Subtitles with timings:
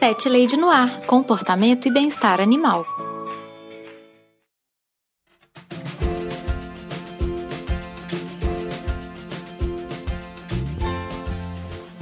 [0.00, 2.86] Pet Lady no Ar, comportamento e bem-estar animal.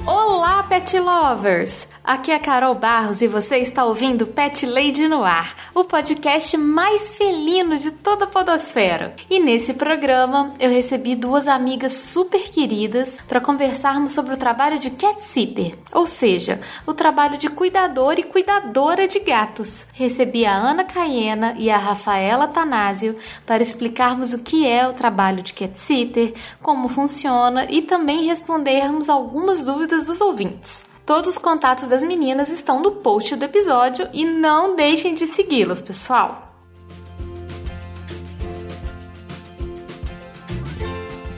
[0.07, 1.85] Olá, pet lovers!
[2.09, 7.15] Aqui é Carol Barros e você está ouvindo Pet Lady no Ar, o podcast mais
[7.15, 9.15] felino de toda a podosfera.
[9.29, 14.89] E nesse programa eu recebi duas amigas super queridas para conversarmos sobre o trabalho de
[14.89, 19.85] cat sitter, ou seja, o trabalho de cuidador e cuidadora de gatos.
[19.93, 25.43] Recebi a Ana Caiena e a Rafaela Tanásio para explicarmos o que é o trabalho
[25.43, 30.89] de cat sitter, como funciona e também respondermos algumas dúvidas dos ouvintes.
[31.09, 35.81] Todos os contatos das meninas estão no post do episódio e não deixem de segui-las,
[35.81, 36.49] pessoal.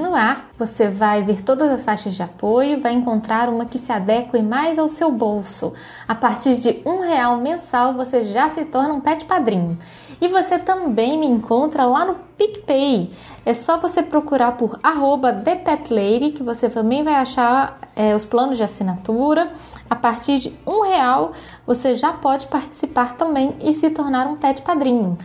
[0.00, 3.92] no ar, você vai ver todas as faixas de apoio vai encontrar uma que se
[3.92, 5.74] adeque mais ao seu bolso.
[6.08, 9.78] A partir de um real mensal, você já se torna um pet padrinho.
[10.20, 13.10] E você também me encontra lá no PicPay.
[13.46, 18.56] É só você procurar por arroba ThePetLady, que você também vai achar é, os planos
[18.56, 19.52] de assinatura.
[19.88, 21.32] A partir de um real,
[21.66, 25.16] você já pode participar também e se tornar um pet padrinho.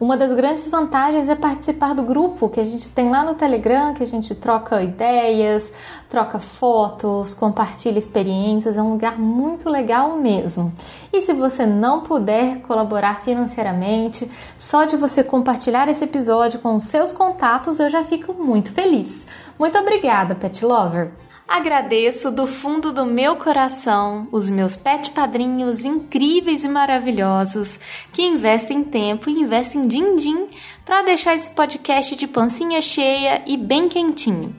[0.00, 3.94] Uma das grandes vantagens é participar do grupo que a gente tem lá no Telegram,
[3.94, 5.72] que a gente troca ideias,
[6.08, 10.72] troca fotos, compartilha experiências, é um lugar muito legal mesmo.
[11.12, 16.84] E se você não puder colaborar financeiramente, só de você compartilhar esse episódio com os
[16.84, 19.26] seus contatos, eu já fico muito feliz.
[19.58, 21.27] Muito obrigada, Pet Lover!
[21.48, 27.80] Agradeço do fundo do meu coração os meus pet padrinhos incríveis e maravilhosos
[28.12, 30.46] que investem tempo e investem din-din
[30.84, 34.54] para deixar esse podcast de pancinha cheia e bem quentinho.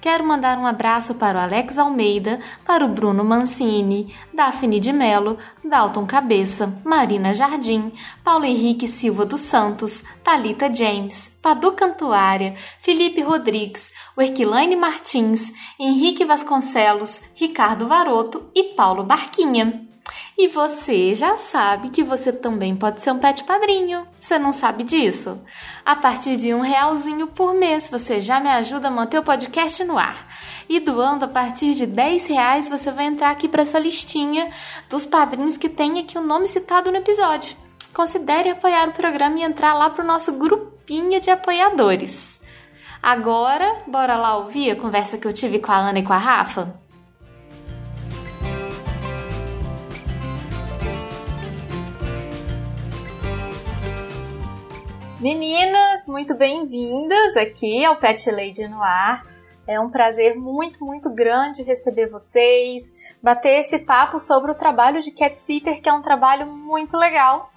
[0.00, 5.38] Quero mandar um abraço para o Alex Almeida, para o Bruno Mancini, Daphne de Melo,
[5.64, 7.92] Dalton Cabeça, Marina Jardim,
[8.22, 17.20] Paulo Henrique Silva dos Santos, Talita James, Padu Cantuária, Felipe Rodrigues, Werquilane Martins, Henrique Vasconcelos,
[17.34, 19.87] Ricardo Varoto e Paulo Barquinha.
[20.40, 24.06] E você já sabe que você também pode ser um pet padrinho.
[24.20, 25.36] Você não sabe disso?
[25.84, 29.82] A partir de um realzinho por mês, você já me ajuda a manter o podcast
[29.82, 30.16] no ar.
[30.68, 34.48] E doando a partir de 10 reais, você vai entrar aqui para essa listinha
[34.88, 37.56] dos padrinhos que tem aqui o nome citado no episódio.
[37.92, 42.40] Considere apoiar o programa e entrar lá para o nosso grupinho de apoiadores.
[43.02, 46.16] Agora, bora lá ouvir a conversa que eu tive com a Ana e com a
[46.16, 46.78] Rafa?
[55.20, 59.26] Meninas, muito bem-vindas aqui ao Pet Lady no Ar.
[59.66, 65.10] É um prazer muito, muito grande receber vocês, bater esse papo sobre o trabalho de
[65.10, 67.50] cat sitter, que é um trabalho muito legal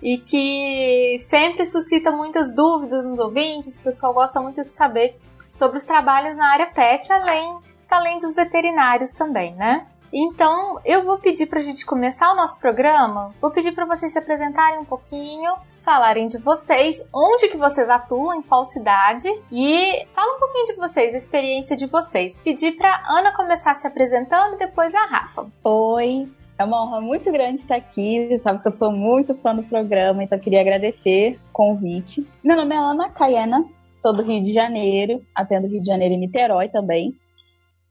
[0.00, 3.76] e que sempre suscita muitas dúvidas nos ouvintes.
[3.78, 5.18] O pessoal gosta muito de saber
[5.52, 7.58] sobre os trabalhos na área pet, além,
[7.90, 9.84] além dos veterinários também, né?
[10.12, 13.34] Então, eu vou pedir para a gente começar o nosso programa.
[13.40, 18.34] Vou pedir para vocês se apresentarem um pouquinho, falarem de vocês, onde que vocês atuam,
[18.34, 22.38] em qual cidade e fala um pouquinho de vocês, a experiência de vocês.
[22.38, 25.46] Pedir para Ana começar se apresentando e depois a Rafa.
[25.64, 26.28] Oi,
[26.58, 28.28] é uma honra muito grande estar aqui.
[28.28, 32.26] Você sabe que eu sou muito fã do programa, então queria agradecer o convite.
[32.44, 33.64] Meu nome é Ana Caiena,
[33.98, 37.18] sou do Rio de Janeiro, atendo Rio de Janeiro e Niterói também.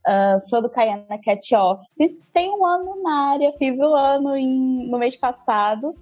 [0.08, 2.16] Uh, sou do Caiena Cat Office.
[2.32, 5.94] Tenho um ano na área, fiz o ano em, no mês passado.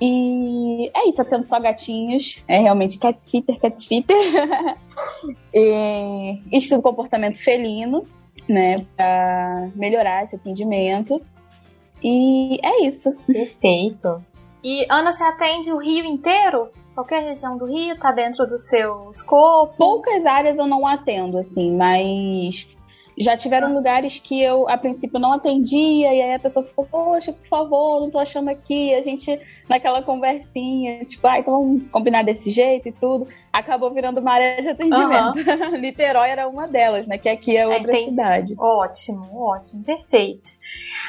[0.00, 2.42] E é isso, atendo só gatinhos.
[2.46, 4.16] É realmente cat sitter, cat sitter.
[5.52, 8.04] e estudo comportamento felino,
[8.48, 8.76] né?
[8.96, 11.20] Pra melhorar esse atendimento.
[12.02, 13.10] E é isso.
[13.26, 14.22] Perfeito.
[14.62, 16.68] E Ana, você atende o Rio inteiro?
[16.94, 19.74] Qualquer região do Rio está dentro do seu escopo?
[19.76, 22.68] Poucas áreas eu não atendo, assim, mas
[23.20, 27.32] já tiveram lugares que eu, a princípio, não atendia, e aí a pessoa ficou, poxa,
[27.32, 28.94] por favor, não tô achando aqui.
[28.94, 33.26] A gente, naquela conversinha, tipo, ah, então vamos combinar desse jeito e tudo.
[33.52, 35.38] Acabou virando uma área de atendimento.
[35.38, 35.78] Uhum.
[35.78, 37.18] Niterói era uma delas, né?
[37.18, 38.54] Que aqui é outra é, cidade.
[38.58, 40.50] Ótimo, ótimo, perfeito.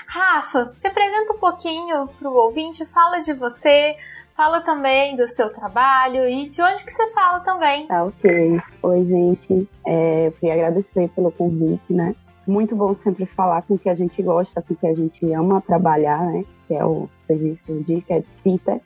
[0.07, 3.95] Rafa, se apresenta um pouquinho pro ouvinte, fala de você,
[4.39, 7.85] Fala também do seu trabalho e de onde que você fala também.
[7.87, 8.57] Tá, ok.
[8.83, 9.69] Oi, gente.
[9.85, 12.15] É, eu queria agradecer pelo convite, né?
[12.47, 15.29] Muito bom sempre falar com o que a gente gosta, com o que a gente
[15.33, 16.45] ama trabalhar, né?
[16.69, 18.79] Que é o serviço de Cat Sitter.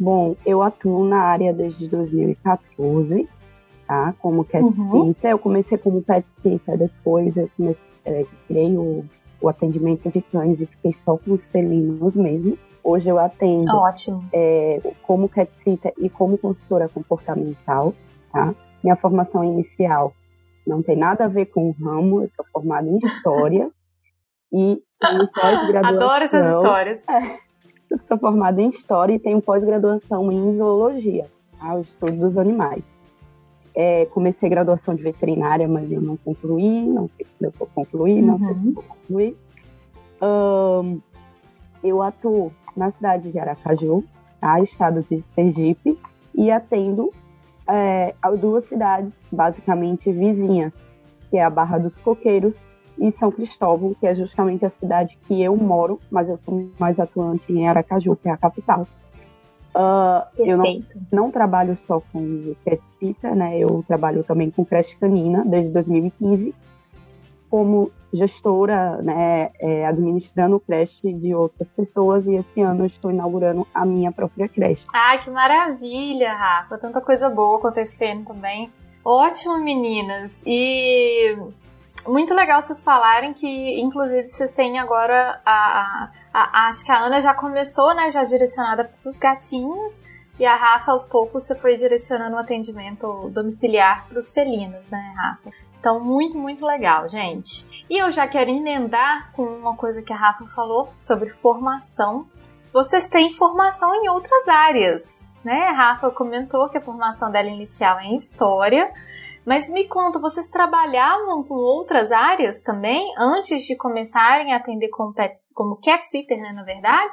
[0.00, 3.28] Bom, eu atuo na área desde 2014,
[3.86, 4.14] tá?
[4.20, 5.14] Como Cat uhum.
[5.22, 9.04] Eu comecei como Pet Sitter, depois eu comecei, é, criei o,
[9.38, 12.56] o atendimento de cães e fiquei só com os felinos mesmo.
[12.84, 13.70] Hoje eu atendo
[14.32, 17.94] é, como cat sitter e como consultora comportamental,
[18.32, 18.54] tá?
[18.82, 20.12] Minha formação inicial
[20.66, 23.70] não tem nada a ver com o ramo, eu sou formada em História
[24.52, 25.96] e tenho pós-graduação...
[25.96, 27.08] Adoro essas histórias.
[27.08, 27.38] É,
[27.90, 31.26] eu sou formada em História e tenho pós-graduação em Zoologia,
[31.58, 31.74] tá?
[31.74, 32.82] o estudo dos animais.
[33.74, 38.20] É, comecei graduação de veterinária, mas eu não concluí, não sei se eu vou concluir,
[38.20, 38.72] não sei se uhum.
[38.74, 39.36] vou concluir.
[40.20, 41.00] Um,
[41.82, 44.04] eu atuo na cidade de Aracaju,
[44.40, 44.60] tá?
[44.60, 45.98] estado de Sergipe,
[46.34, 47.10] e atendo
[47.68, 50.72] é, duas cidades basicamente vizinhas,
[51.30, 52.56] que é a Barra dos Coqueiros
[52.98, 57.00] e São Cristóvão, que é justamente a cidade que eu moro, mas eu sou mais
[57.00, 58.86] atuante em Aracaju, que é a capital.
[59.74, 63.58] Uh, eu não, não, trabalho só com pet sitter, né?
[63.58, 66.54] Eu trabalho também com creche canina desde 2015
[67.52, 73.66] como gestora, né, é, administrando creche de outras pessoas e esse ano eu estou inaugurando
[73.74, 74.86] a minha própria creche.
[74.90, 76.78] Ah, que maravilha, Rafa!
[76.78, 78.72] Tanta coisa boa acontecendo também.
[79.04, 80.42] Ótimo, meninas!
[80.46, 81.36] E
[82.06, 87.00] muito legal vocês falarem que, inclusive, vocês têm agora a, a, a acho que a
[87.00, 90.00] Ana já começou, né, já direcionada para os gatinhos.
[90.40, 95.12] E a Rafa, aos poucos, você foi direcionando o atendimento domiciliar para os felinos, né,
[95.14, 95.50] Rafa?
[95.82, 97.68] Então, muito, muito legal, gente.
[97.90, 102.24] E eu já quero emendar com uma coisa que a Rafa falou sobre formação.
[102.72, 105.02] Vocês têm formação em outras áreas,
[105.44, 105.66] né?
[105.66, 108.92] A Rafa comentou que a formação dela inicial é em História.
[109.44, 115.12] Mas me conta, vocês trabalhavam com outras áreas também antes de começarem a atender como,
[115.12, 117.12] pets, como cat sitter, né, na verdade?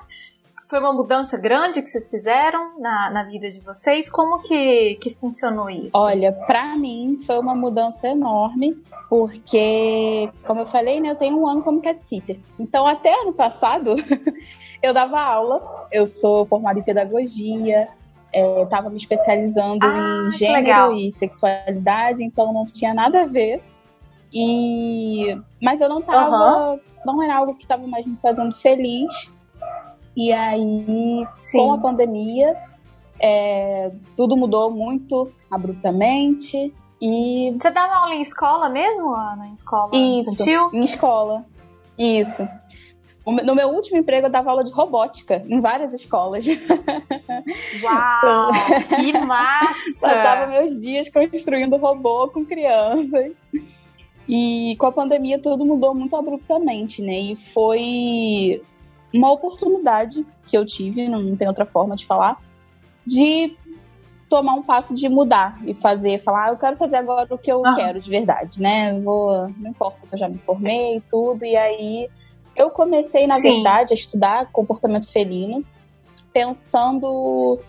[0.69, 4.07] Foi uma mudança grande que vocês fizeram na, na vida de vocês?
[4.07, 5.97] Como que, que funcionou isso?
[5.97, 8.77] Olha, para mim foi uma mudança enorme,
[9.09, 12.37] porque, como eu falei, né, eu tenho um ano como cat sitter.
[12.59, 13.95] Então, até ano passado,
[14.83, 17.87] eu dava aula, eu sou formada em pedagogia,
[18.31, 23.59] estava é, me especializando ah, em gênero e sexualidade, então não tinha nada a ver.
[24.31, 26.79] E mas eu não tava, uhum.
[27.03, 29.31] não era algo que estava mais me fazendo feliz.
[30.19, 31.59] E aí, Sim.
[31.59, 32.53] com a pandemia,
[33.21, 36.73] é, tudo mudou muito abruptamente.
[37.01, 37.55] E.
[37.57, 39.47] Você dava aula em escola mesmo, Ana?
[39.47, 40.69] Em escola Isso, infantil?
[40.73, 41.45] Em escola.
[41.97, 42.45] Isso.
[43.25, 46.45] No meu último emprego, eu dava aula de robótica em várias escolas.
[47.81, 48.51] Uau!
[48.99, 50.01] que massa!
[50.01, 53.41] Passava meus dias construindo robô com crianças.
[54.27, 57.17] E com a pandemia, tudo mudou muito abruptamente, né?
[57.17, 58.61] E foi
[59.13, 62.41] uma oportunidade que eu tive, não tem outra forma de falar,
[63.05, 63.55] de
[64.29, 67.51] tomar um passo de mudar e fazer, falar, ah, eu quero fazer agora o que
[67.51, 68.95] eu quero de verdade, né?
[68.95, 72.07] Eu vou, não importa que eu já me formei e tudo, e aí
[72.55, 73.53] eu comecei, na Sim.
[73.53, 75.65] verdade, a estudar comportamento felino,
[76.31, 77.59] pensando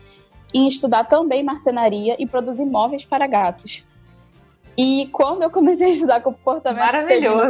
[0.52, 3.84] em estudar também marcenaria e produzir móveis para gatos.
[4.76, 6.90] E quando eu comecei a estudar comportamento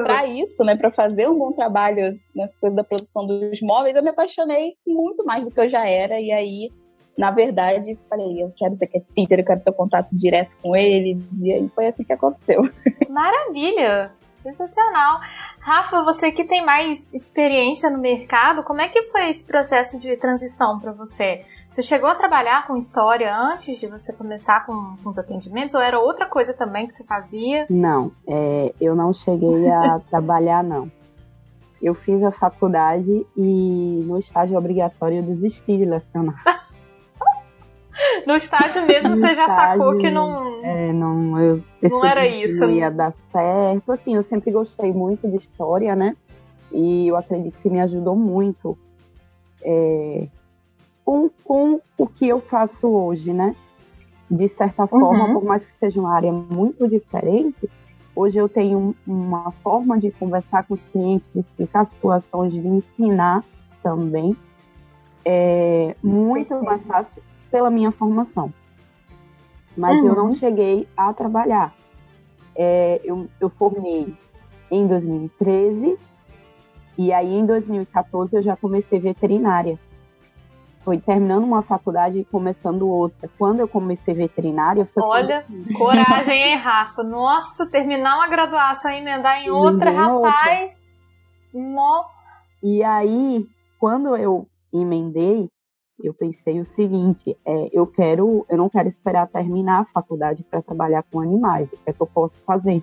[0.05, 4.03] para isso, né, para fazer um bom trabalho nessa coisa da produção dos móveis, eu
[4.03, 6.21] me apaixonei muito mais do que eu já era.
[6.21, 6.73] E aí,
[7.17, 11.23] na verdade, falei, eu quero ser cateter, eu quero ter contato direto com eles.
[11.41, 12.63] E aí foi assim que aconteceu.
[13.09, 14.13] Maravilha!
[14.43, 15.21] Sensacional.
[15.59, 20.17] Rafa, você que tem mais experiência no mercado, como é que foi esse processo de
[20.17, 21.45] transição para você?
[21.81, 25.81] Você chegou a trabalhar com história antes de você começar com, com os atendimentos ou
[25.81, 27.65] era outra coisa também que você fazia?
[27.71, 30.93] Não, é, eu não cheguei a trabalhar, não.
[31.81, 36.45] Eu fiz a faculdade e no estágio obrigatório eu desisti de lecionar.
[38.27, 40.63] no estágio mesmo você já estágio, sacou que não.
[40.63, 42.61] É, não, eu não era isso.
[42.61, 43.91] Não ia dar certo.
[43.91, 46.15] Assim, eu sempre gostei muito de história, né?
[46.71, 48.77] E eu acredito que me ajudou muito
[49.65, 50.29] é,
[51.11, 53.57] com, com o que eu faço hoje, né?
[54.31, 55.35] de certa forma, uhum.
[55.35, 57.69] por mais que seja uma área muito diferente,
[58.15, 63.43] hoje eu tenho uma forma de conversar com os clientes, de explicar situações, de ensinar
[63.83, 64.37] também,
[65.25, 68.53] é muito mais fácil pela minha formação.
[69.77, 70.09] Mas uhum.
[70.09, 70.35] eu não uhum.
[70.35, 71.75] cheguei a trabalhar.
[72.55, 74.15] É, eu, eu formei
[74.71, 75.99] em 2013
[76.97, 79.77] e aí em 2014 eu já comecei veterinária.
[80.83, 83.29] Foi terminando uma faculdade e começando outra.
[83.39, 85.45] Quando eu comecei veterinária, foi Olha,
[85.77, 87.03] coragem, hein, Rafa?
[87.03, 90.91] Nossa, terminar uma graduação e emendar em outra, rapaz.
[91.53, 92.05] No...
[92.63, 93.47] E aí,
[93.79, 95.49] quando eu emendei,
[96.03, 100.63] eu pensei o seguinte: é, eu quero, eu não quero esperar terminar a faculdade para
[100.63, 101.69] trabalhar com animais.
[101.73, 102.83] O que é que eu posso fazer?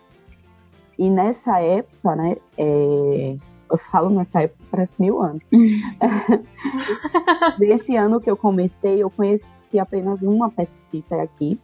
[0.98, 3.38] E nessa época, né, é,
[3.70, 5.44] eu falo nessa época parece mil anos.
[7.60, 9.46] Nesse ano que eu comecei, eu conheci
[9.80, 11.60] apenas uma pet sitter aqui.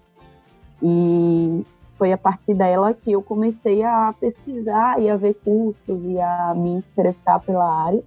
[0.82, 1.64] E
[1.98, 6.54] foi a partir dela que eu comecei a pesquisar e a ver custos e a
[6.56, 8.04] me interessar pela área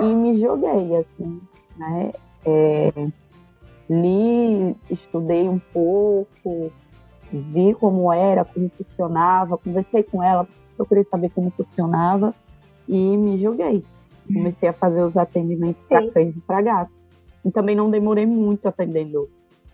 [0.00, 1.40] e me joguei, assim,
[1.76, 2.12] né?
[2.44, 2.92] É,
[3.88, 6.70] li, estudei um pouco,
[7.32, 12.34] vi como era, como funcionava, conversei com ela, procurei saber como funcionava
[12.88, 13.84] e me joguei.
[14.32, 17.00] Comecei a fazer os atendimentos para cães e para gatos.
[17.44, 19.28] E também não demorei muito atendendo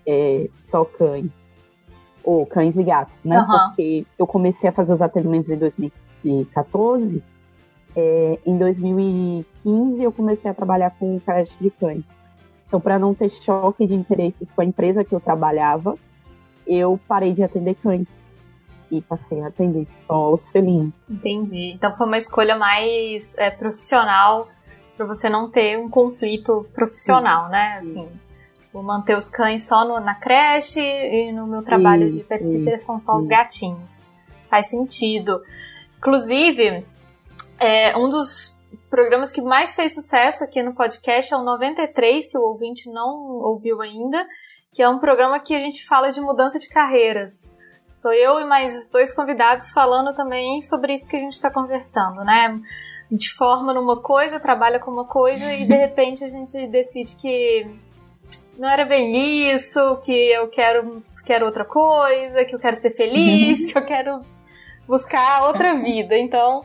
[0.07, 1.31] é, só cães,
[2.23, 3.41] ou cães e gatos, né?
[3.41, 3.47] Uhum.
[3.47, 7.23] Porque eu comecei a fazer os atendimentos em 2014.
[7.97, 12.05] É, em 2015 eu comecei a trabalhar com creche de cães.
[12.67, 15.97] Então, para não ter choque de interesses com a empresa que eu trabalhava,
[16.67, 18.09] eu parei de atender cães
[19.03, 20.95] passei a atender só os felinos.
[21.09, 21.73] Entendi.
[21.73, 24.49] Então foi uma escolha mais é, profissional
[24.97, 27.51] para você não ter um conflito profissional, Sim.
[27.51, 27.77] né?
[27.79, 28.09] Assim,
[28.73, 32.79] vou manter os cães só no, na creche e no meu trabalho de pet sitter
[32.79, 34.13] são só os gatinhos.
[34.49, 35.43] Faz sentido.
[35.99, 36.87] Inclusive,
[37.59, 38.55] é, um dos
[38.91, 43.41] programas que mais fez sucesso aqui no podcast é o 93, se o ouvinte não
[43.43, 44.25] ouviu ainda,
[44.73, 47.57] que é um programa que a gente fala de mudança de carreiras.
[47.95, 52.25] Sou eu e mais dois convidados falando também sobre isso que a gente está conversando,
[52.25, 52.61] né?
[53.09, 57.15] A gente forma numa coisa, trabalha com uma coisa e de repente a gente decide
[57.15, 57.65] que
[58.59, 63.73] não era bem isso, que eu quero, quero outra coisa, que eu quero ser feliz,
[63.73, 64.25] que eu quero
[64.89, 66.19] buscar outra vida.
[66.19, 66.65] Então,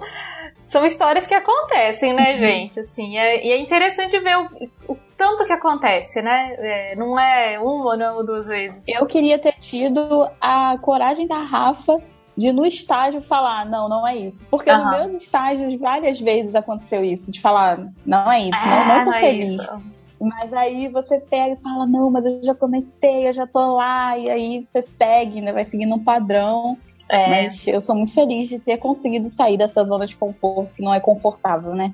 [0.64, 2.80] são histórias que acontecem, né, gente?
[2.80, 6.56] Assim, é, e é interessante ver o, o tanto que acontece, né?
[6.58, 8.88] É, não é uma, não é duas vezes.
[8.88, 11.98] Eu queria ter tido a coragem da Rafa
[12.38, 14.48] de no estágio falar, não, não é isso.
[14.50, 14.78] Porque uhum.
[14.78, 19.12] nos meus estágios várias vezes aconteceu isso, de falar, não é isso, não, não tô
[19.12, 19.60] não é feliz.
[19.60, 19.78] É
[20.22, 24.18] mas aí você pega e fala, não, mas eu já comecei, eu já tô lá,
[24.18, 25.52] e aí você segue, né?
[25.54, 26.78] Vai seguindo um padrão.
[27.08, 27.44] É.
[27.44, 30.94] Mas eu sou muito feliz de ter conseguido sair dessa zona de conforto, que não
[30.94, 31.94] é confortável, né?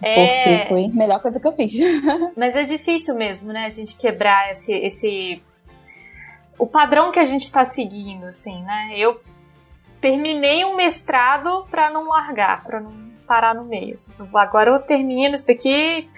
[0.00, 0.58] É...
[0.58, 1.74] Porque foi a melhor coisa que eu fiz.
[2.36, 3.66] Mas é difícil mesmo, né?
[3.66, 5.42] A gente quebrar esse, esse...
[6.58, 8.90] o padrão que a gente está seguindo, assim, né?
[8.96, 9.20] Eu
[10.00, 12.92] terminei um mestrado para não largar, para não
[13.26, 13.94] parar no meio.
[13.94, 14.10] Assim.
[14.34, 16.08] Agora eu termino isso daqui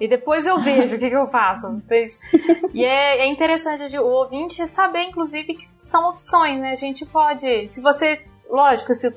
[0.00, 1.82] e depois eu vejo o que, que eu faço.
[2.72, 6.72] E é, é interessante o ouvinte saber, inclusive, que são opções, né?
[6.72, 7.68] A gente pode.
[7.68, 8.24] Se você.
[8.50, 9.12] Lógico, se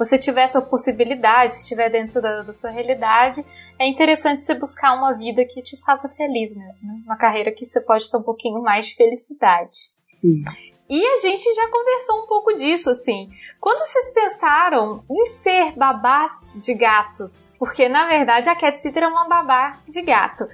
[0.00, 3.44] você tiver essa possibilidade, se estiver dentro da, da, sua realidade,
[3.78, 7.02] é interessante você buscar uma vida que te faça feliz mesmo, né?
[7.04, 9.76] Uma carreira que você pode ter um pouquinho mais de felicidade.
[10.18, 10.42] Sim.
[10.88, 13.28] E a gente já conversou um pouco disso, assim.
[13.60, 17.52] Quando vocês pensaram em ser babás de gatos?
[17.58, 20.48] Porque, na verdade, a Cat Sitter é uma babá de gato.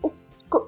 [0.00, 0.12] O,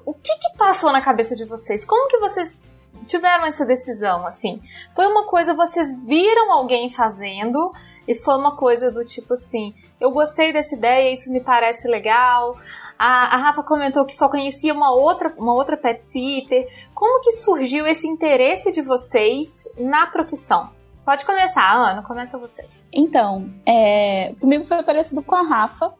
[0.05, 1.85] o que que passou na cabeça de vocês?
[1.85, 2.59] Como que vocês
[3.05, 4.61] tiveram essa decisão, assim?
[4.93, 7.71] Foi uma coisa, vocês viram alguém fazendo
[8.07, 12.57] e foi uma coisa do tipo assim: eu gostei dessa ideia, isso me parece legal.
[12.97, 16.67] A, a Rafa comentou que só conhecia uma outra, uma outra pet sitter.
[16.93, 20.69] Como que surgiu esse interesse de vocês na profissão?
[21.03, 22.63] Pode começar, Ana, começa você.
[22.93, 25.93] Então, é, comigo foi parecido com a Rafa.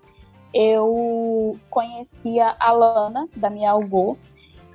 [0.53, 4.17] Eu conhecia a Lana, da minha Algô,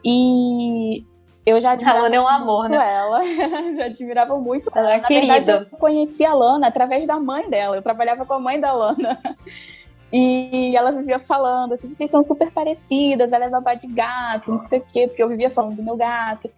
[0.05, 1.05] e
[1.47, 2.95] eu já admirava a Lana é um amor, muito né?
[2.95, 3.21] ela.
[3.77, 4.95] já admirava muito ela.
[4.95, 5.35] É Na querida.
[5.35, 7.77] verdade, eu conheci a Lana através da mãe dela.
[7.77, 9.19] Eu trabalhava com a mãe da Lana.
[10.13, 14.59] E ela vivia falando assim, vocês são super parecidas, ela é babá de gato, não
[14.59, 16.49] sei o quê, porque eu vivia falando do meu gato.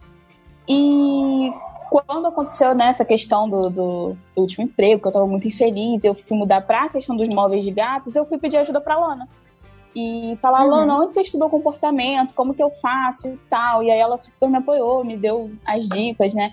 [0.68, 1.50] E
[1.88, 6.04] quando aconteceu nessa né, questão do, do, do, último emprego, que eu tava muito infeliz,
[6.04, 9.26] eu fui mudar pra questão dos móveis de gatos, eu fui pedir ajuda pra Lana.
[9.94, 10.70] E falar, uhum.
[10.70, 12.34] Lana, onde você estudou comportamento?
[12.34, 13.82] Como que eu faço e tal?
[13.82, 16.52] E aí ela super me apoiou, me deu as dicas, né?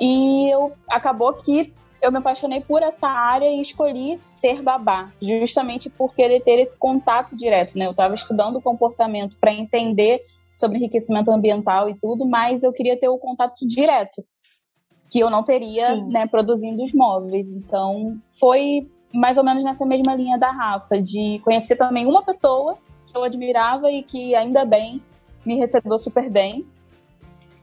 [0.00, 5.88] E eu acabou que eu me apaixonei por essa área e escolhi ser babá, justamente
[5.88, 7.86] por querer ter esse contato direto, né?
[7.86, 10.20] Eu estava estudando comportamento para entender
[10.56, 14.22] sobre enriquecimento ambiental e tudo, mas eu queria ter o contato direto,
[15.10, 16.08] que eu não teria, Sim.
[16.08, 17.48] né, produzindo os móveis.
[17.48, 22.76] Então, foi mais ou menos nessa mesma linha da Rafa, de conhecer também uma pessoa
[23.06, 25.00] que eu admirava e que ainda bem
[25.46, 26.66] me recebeu super bem.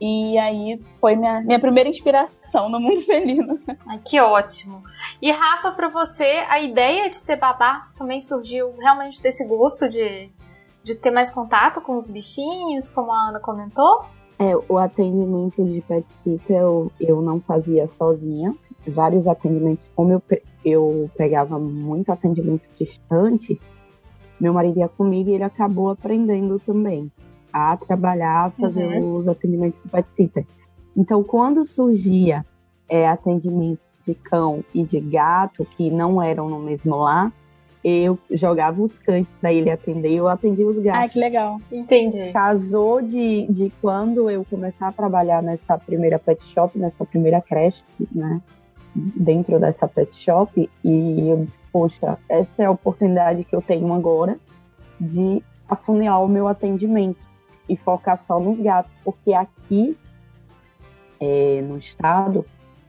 [0.00, 3.60] E aí foi minha, minha primeira inspiração no mundo felino.
[3.86, 4.82] Ai, que ótimo.
[5.20, 10.30] E Rafa, para você, a ideia de ser babá também surgiu realmente desse gosto de,
[10.82, 14.04] de ter mais contato com os bichinhos, como a Ana comentou?
[14.38, 18.52] É, o atendimento de pet sitter eu, eu não fazia sozinha.
[18.86, 20.22] Vários atendimentos, como eu,
[20.64, 23.60] eu pegava muito atendimento distante,
[24.40, 27.10] meu marido ia comigo e ele acabou aprendendo também
[27.52, 29.16] a trabalhar, a fazer uhum.
[29.16, 30.44] os atendimentos do pet sitter.
[30.96, 32.44] Então, quando surgia
[32.88, 37.32] é, atendimento de cão e de gato, que não eram no mesmo lar,
[37.84, 41.02] eu jogava os cães para ele atender, eu atendia os gatos.
[41.02, 41.58] Ah, que legal.
[41.70, 42.32] Entendi.
[42.32, 47.82] Casou de, de quando eu começar a trabalhar nessa primeira pet shop, nessa primeira creche,
[48.12, 48.40] né?
[48.94, 53.90] Dentro dessa pet shop, e eu disse, poxa, essa é a oportunidade que eu tenho
[53.92, 54.38] agora
[55.00, 57.18] de afunilar o meu atendimento
[57.68, 59.96] e focar só nos gatos, porque aqui
[61.18, 62.44] é, no estado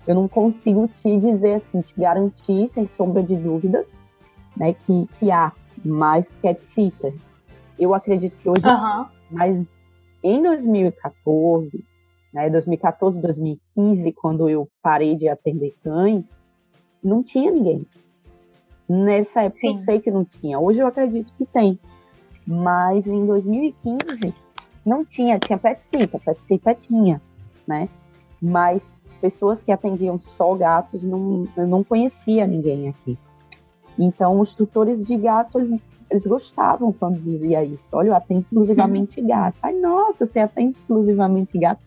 [0.06, 3.94] eu não consigo te dizer assim, te garantir sem sombra de dúvidas,
[4.58, 7.16] né, que, que há mais cat sitters.
[7.80, 9.06] Eu acredito que hoje, uhum.
[9.32, 9.74] mas
[10.22, 11.84] em 2014,
[12.34, 16.34] né, 2014, 2015, quando eu parei de atender cães,
[17.04, 17.86] não tinha ninguém.
[18.88, 19.68] Nessa época Sim.
[19.70, 20.60] eu sei que não tinha.
[20.60, 21.80] Hoje eu acredito que tem.
[22.46, 24.34] Mas em 2015
[24.86, 27.22] não tinha, tinha pet sitter, pet sitter tinha,
[27.66, 27.88] né?
[28.42, 28.92] Mas
[29.22, 33.18] pessoas que atendiam só gatos, não, eu não conhecia ninguém aqui.
[33.98, 35.60] Então, os tutores de gato,
[36.10, 37.84] eles, gostavam quando dizia isso.
[37.92, 39.56] Olha, eu atendo exclusivamente gato.
[39.64, 41.82] Ai, nossa, você atende exclusivamente gato.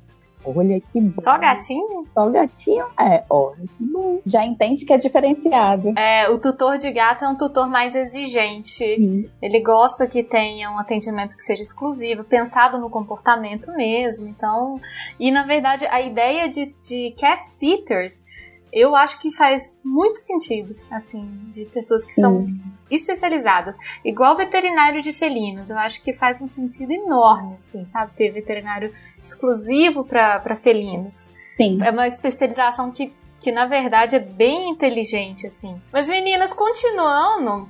[0.44, 1.20] Olha que bom.
[1.20, 2.06] Só gatinho?
[2.14, 2.86] Só gatinho?
[2.98, 4.20] É, olha que bom.
[4.24, 5.98] Já entende que é diferenciado.
[5.98, 8.84] É, o tutor de gato é um tutor mais exigente.
[8.96, 9.28] Sim.
[9.42, 14.28] Ele gosta que tenha um atendimento que seja exclusivo, pensado no comportamento mesmo.
[14.28, 14.80] Então,
[15.18, 18.24] e na verdade, a ideia de, de cat sitters
[18.72, 22.60] eu acho que faz muito sentido, assim, de pessoas que são uhum.
[22.90, 23.74] especializadas.
[24.04, 28.12] Igual veterinário de felinos, eu acho que faz um sentido enorme, assim, sabe?
[28.14, 28.92] Ter veterinário
[29.26, 31.30] exclusivo para felinos.
[31.56, 31.78] Sim.
[31.82, 35.80] É uma especialização que, que, na verdade, é bem inteligente, assim.
[35.92, 37.68] Mas, meninas, continuando,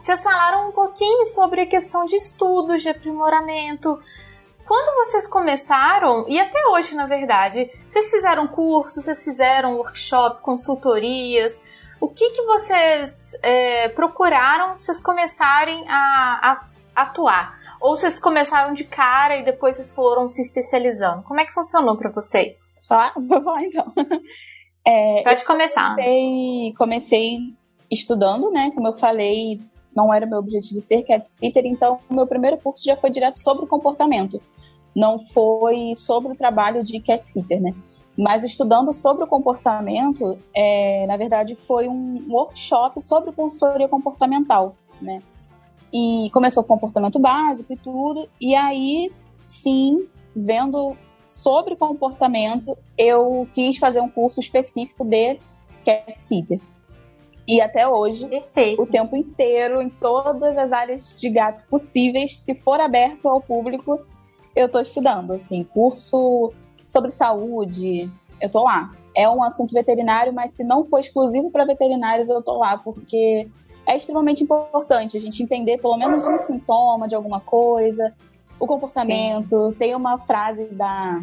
[0.00, 3.98] vocês falaram um pouquinho sobre a questão de estudos, de aprimoramento.
[4.66, 11.60] Quando vocês começaram, e até hoje, na verdade, vocês fizeram cursos, vocês fizeram workshop, consultorias,
[12.00, 17.58] o que, que vocês é, procuraram vocês começarem a, a atuar?
[17.80, 21.22] Ou vocês começaram de cara e depois vocês foram se especializando?
[21.22, 22.74] Como é que funcionou para vocês?
[22.88, 23.12] Falar?
[23.28, 23.92] Vou falar então.
[24.86, 25.94] É, Pode começar.
[25.94, 27.38] Comecei, comecei,
[27.90, 28.70] estudando, né?
[28.74, 29.60] Como eu falei,
[29.96, 33.38] não era meu objetivo ser cat sitter, então o meu primeiro curso já foi direto
[33.38, 34.40] sobre o comportamento.
[34.94, 37.74] Não foi sobre o trabalho de cat sitter, né?
[38.16, 45.20] Mas estudando sobre o comportamento, é, na verdade, foi um workshop sobre consultoria comportamental, né?
[45.94, 48.28] E começou com comportamento básico e tudo.
[48.40, 49.12] E aí,
[49.46, 55.38] sim, vendo sobre comportamento, eu quis fazer um curso específico de
[55.84, 56.60] cat sitter.
[57.46, 58.82] E até hoje, Perfeito.
[58.82, 64.00] o tempo inteiro, em todas as áreas de gato possíveis, se for aberto ao público,
[64.56, 65.32] eu estou estudando.
[65.32, 66.52] Assim, curso
[66.86, 68.94] sobre saúde, eu estou lá.
[69.14, 73.48] É um assunto veterinário, mas se não for exclusivo para veterinários, eu estou lá, porque
[73.86, 78.12] é extremamente importante a gente entender pelo menos um sintoma de alguma coisa,
[78.58, 79.70] o comportamento.
[79.70, 79.74] Sim.
[79.78, 81.20] Tem uma frase da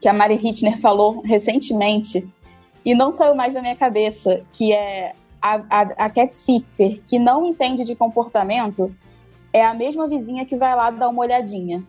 [0.00, 2.28] que a Mari Hitner falou recentemente
[2.84, 5.12] e não saiu mais da minha cabeça, que é
[5.42, 8.94] a, a, a cat sitter que não entende de comportamento
[9.52, 11.82] é a mesma vizinha que vai lá dar uma olhadinha.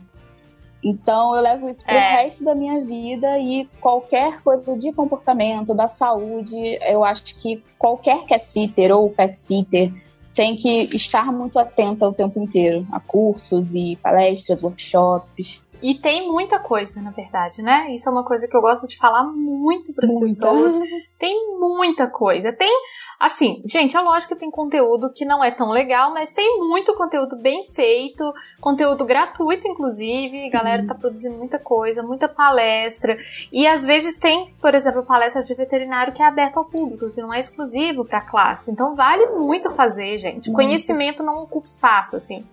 [0.83, 2.23] Então eu levo isso pro é.
[2.23, 6.55] resto da minha vida e qualquer coisa de comportamento, da saúde,
[6.87, 9.91] eu acho que qualquer cat sitter ou pet sitter
[10.33, 15.61] tem que estar muito atenta o tempo inteiro a cursos e palestras, workshops.
[15.81, 17.93] E tem muita coisa, na verdade, né?
[17.93, 20.73] Isso é uma coisa que eu gosto de falar muito para as pessoas.
[21.19, 22.53] Tem muita coisa.
[22.53, 22.71] Tem,
[23.19, 26.93] assim, gente, é lógico que tem conteúdo que não é tão legal, mas tem muito
[26.93, 28.23] conteúdo bem feito,
[28.61, 30.47] conteúdo gratuito, inclusive.
[30.47, 33.17] A galera tá produzindo muita coisa, muita palestra.
[33.51, 37.21] E às vezes tem, por exemplo, palestra de veterinário que é aberta ao público, que
[37.21, 38.71] não é exclusivo para classe.
[38.71, 40.49] Então vale muito fazer, gente.
[40.49, 40.53] Muito.
[40.53, 42.45] Conhecimento não ocupa espaço, assim.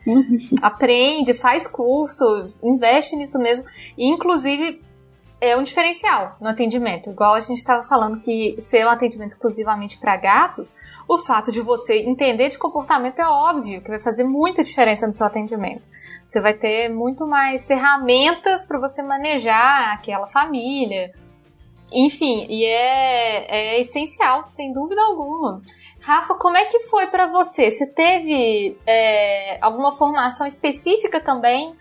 [0.60, 2.24] Aprende, faz curso,
[2.64, 3.66] investe nisso mesmo.
[3.96, 4.80] E, inclusive,
[5.40, 7.10] é um diferencial no atendimento.
[7.10, 10.74] Igual a gente estava falando que ser um atendimento exclusivamente para gatos,
[11.06, 15.12] o fato de você entender de comportamento é óbvio que vai fazer muita diferença no
[15.12, 15.86] seu atendimento.
[16.26, 21.12] Você vai ter muito mais ferramentas para você manejar aquela família.
[21.92, 25.60] Enfim, e é, é essencial, sem dúvida alguma.
[26.00, 27.70] Rafa, como é que foi para você?
[27.70, 31.76] Você teve é, alguma formação específica também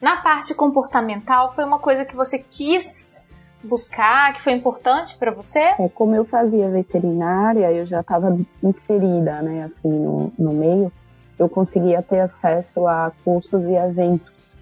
[0.00, 3.16] na parte comportamental, foi uma coisa que você quis
[3.62, 5.58] buscar, que foi importante para você?
[5.58, 10.90] É, como eu fazia veterinária, eu já estava inserida, né, assim, no, no meio,
[11.38, 14.56] eu conseguia ter acesso a cursos e eventos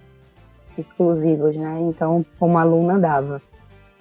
[0.77, 3.41] exclusivos, né, então, como aluna dava.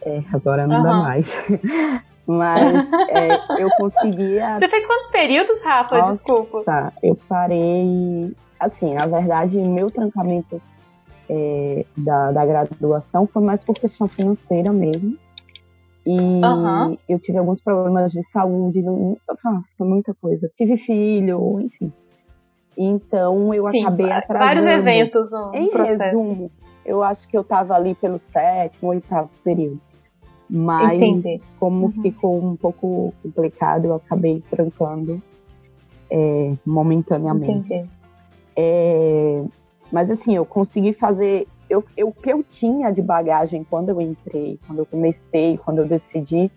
[0.03, 0.83] É, agora não uhum.
[0.83, 1.27] dá mais.
[2.27, 2.61] Mas
[3.09, 4.55] é, eu conseguia.
[4.59, 5.99] Você fez quantos períodos, Rafa?
[5.99, 6.93] Nossa, Desculpa.
[7.03, 8.37] Eu parei.
[8.61, 10.61] Assim, na verdade, meu trancamento
[11.29, 15.17] é, da, da graduação foi mais por questão financeira mesmo.
[16.07, 16.97] E uhum.
[17.07, 20.51] eu tive alguns problemas de saúde, nossa, muita coisa.
[20.57, 21.93] Tive filho, enfim.
[22.77, 24.47] Então eu Sim, acabei atrasando.
[24.47, 26.17] Vários eventos no em processo.
[26.17, 26.51] Resumo,
[26.87, 29.81] eu acho que eu estava ali pelo sétimo, oitavo período.
[30.49, 31.43] Mas Entendi.
[31.61, 32.03] como uhum.
[32.03, 35.21] ficou um pouco complicado, eu acabei trancando
[36.11, 37.75] é, momentaneamente.
[37.75, 37.91] Entendi.
[38.57, 39.45] É,
[39.93, 41.47] mas assim, eu consegui fazer.
[41.69, 45.79] Eu, eu, o que eu tinha de bagagem quando eu entrei, quando eu comecei, quando
[45.79, 46.51] eu decidi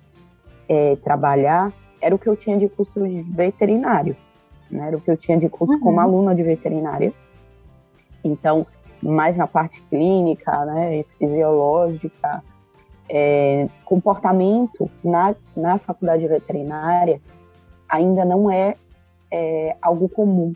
[0.69, 4.15] é, trabalhar, era o que eu tinha de curso de veterinário.
[4.69, 4.87] Né?
[4.87, 5.79] Era o que eu tinha de curso uhum.
[5.79, 7.13] como aluna de veterinária.
[8.23, 8.65] Então,
[9.01, 12.43] mais na parte clínica, né, fisiológica,
[13.09, 17.19] é, comportamento na, na faculdade veterinária
[17.89, 18.75] ainda não é,
[19.29, 20.53] é algo comum.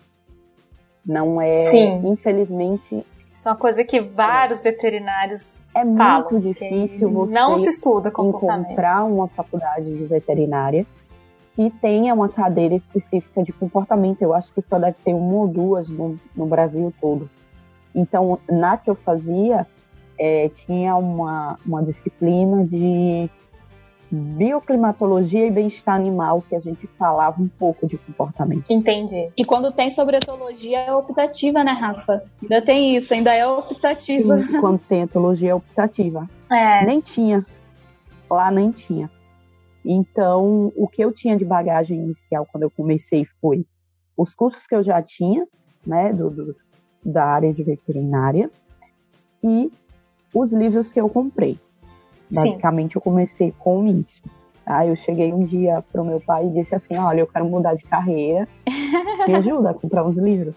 [1.06, 2.02] Não é, Sim.
[2.06, 3.06] infelizmente.
[3.36, 6.30] Isso é uma coisa que vários veterinários é falam.
[6.32, 10.86] muito difícil você não se estuda encontrar uma faculdade de veterinária
[11.56, 14.22] que tenha uma cadeira específica de comportamento.
[14.22, 17.30] Eu acho que só deve ter uma ou duas no, no Brasil todo.
[17.94, 19.66] Então, na que eu fazia,
[20.20, 23.30] é, tinha uma, uma disciplina de
[24.16, 28.70] bioclimatologia e bem-estar animal, que a gente falava um pouco de comportamento.
[28.70, 29.30] Entendi.
[29.38, 32.24] E quando tem sobre etologia é optativa, né, Rafa?
[32.42, 34.38] Ainda tem isso, ainda é optativa.
[34.38, 36.30] Sim, quando tem etologia é optativa.
[36.50, 36.86] É.
[36.86, 37.46] Nem tinha.
[38.30, 39.10] Lá nem tinha.
[39.84, 43.66] Então, o que eu tinha de bagagem inicial quando eu comecei foi
[44.18, 45.48] os cursos que eu já tinha,
[45.86, 46.56] né, do, do
[47.04, 48.50] da área de veterinária,
[49.44, 49.72] e
[50.34, 51.60] os livros que eu comprei.
[52.32, 52.98] Basicamente, Sim.
[52.98, 54.22] eu comecei com isso.
[54.66, 54.86] Tá?
[54.86, 57.84] Eu cheguei um dia pro meu pai e disse assim: Olha, eu quero mudar de
[57.84, 58.48] carreira,
[59.28, 60.56] me ajuda a comprar uns livros.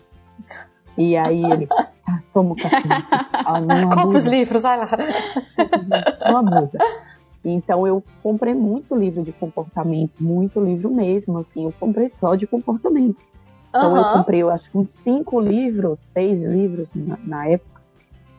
[0.97, 2.89] E aí ele, ah, toma o café.
[3.33, 3.61] Ah,
[3.95, 4.89] Compra os livros, vai lá.
[6.29, 6.79] Não abusa.
[7.45, 12.47] Então eu comprei muito livro de comportamento, muito livro mesmo, assim, eu comprei só de
[12.47, 13.25] comportamento.
[13.69, 13.99] Então uhum.
[13.99, 17.78] eu comprei, eu acho, uns cinco livros, seis livros na, na época,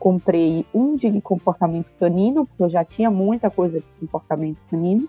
[0.00, 5.06] comprei um de comportamento canino, porque eu já tinha muita coisa de comportamento canino,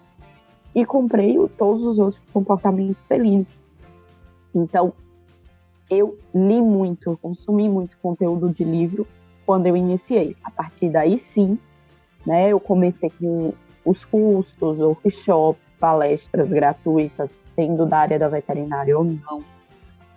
[0.75, 3.47] e comprei todos os outros de comportamento felino.
[4.53, 4.93] Então,
[5.89, 9.07] eu li muito, consumi muito conteúdo de livro
[9.45, 10.35] quando eu iniciei.
[10.43, 11.57] A partir daí, sim,
[12.25, 13.53] né, eu comecei com
[13.85, 19.41] os custos, workshops, palestras gratuitas, sendo da área da veterinária ou não,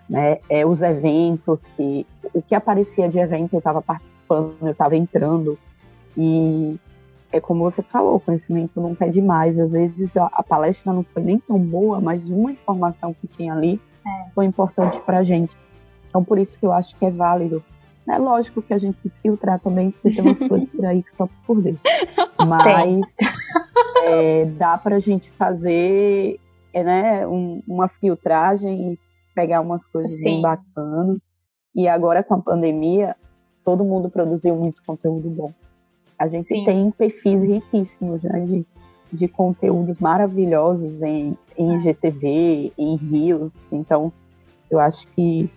[0.08, 4.70] né, é, os eventos que o que aparecia de evento eu estava participando participando, eu
[4.72, 5.58] estava entrando.
[6.16, 6.78] E
[7.32, 9.58] é como você falou, o conhecimento nunca é demais.
[9.58, 13.52] Às vezes a, a palestra não foi nem tão boa, mas uma informação que tinha
[13.52, 14.30] ali é.
[14.34, 15.52] foi importante para a gente.
[16.08, 17.62] Então, por isso que eu acho que é válido.
[18.08, 21.28] É lógico que a gente filtrar também, porque tem umas coisas por aí que só
[21.46, 21.80] por dentro.
[22.46, 23.14] Mas
[24.04, 26.38] é, dá para a gente fazer
[26.72, 28.98] é, né, um, uma filtragem e
[29.34, 30.24] pegar umas coisas Sim.
[30.24, 31.18] bem bacanas.
[31.74, 33.16] E agora com a pandemia,
[33.64, 35.52] todo mundo produziu muito conteúdo bom.
[36.18, 36.64] A gente Sim.
[36.64, 38.66] tem perfis riquíssimos né, de,
[39.12, 43.58] de conteúdos maravilhosos em, em IGTV, em Rios.
[43.72, 44.12] Então,
[44.70, 45.50] eu acho que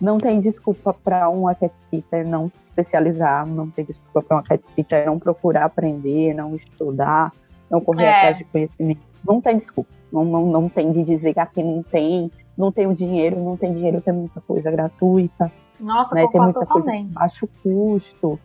[0.00, 4.42] não tem desculpa para uma cat sitter não se especializar, não tem desculpa para uma
[4.42, 7.32] cat sitter não procurar aprender, não estudar,
[7.70, 8.16] não correr é.
[8.16, 9.00] atrás de conhecimento.
[9.26, 9.90] Não tem desculpa.
[10.12, 13.56] Não, não, não tem de dizer que aqui não tem, não tem o dinheiro, não
[13.56, 15.50] tem dinheiro, tem muita coisa gratuita.
[15.82, 16.26] Nossa, né?
[16.28, 17.14] tem muita totalmente.
[17.14, 18.38] coisa baixo custo,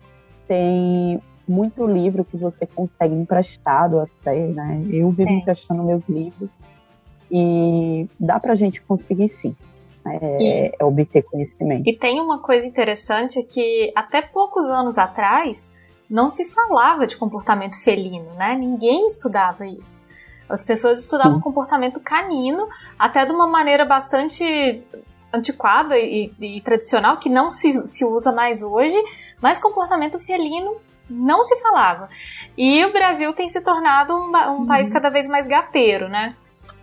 [0.46, 4.82] tem muito livro que você consegue emprestado até, né?
[4.90, 6.50] Eu vivo emprestando meus livros
[7.30, 9.56] e dá pra gente conseguir sim.
[10.06, 11.86] É, e, é obter conhecimento.
[11.86, 15.68] E tem uma coisa interessante que até poucos anos atrás
[16.08, 18.56] não se falava de comportamento felino, né?
[18.56, 20.06] Ninguém estudava isso.
[20.48, 21.40] As pessoas estudavam Sim.
[21.40, 22.66] comportamento canino,
[22.98, 24.82] até de uma maneira bastante
[25.32, 28.96] antiquada e, e, tradicional, que não se, se usa mais hoje,
[29.40, 30.76] mas comportamento felino
[31.08, 32.08] não se falava.
[32.56, 34.66] E o Brasil tem se tornado um, um uhum.
[34.66, 36.34] país cada vez mais gateiro, né?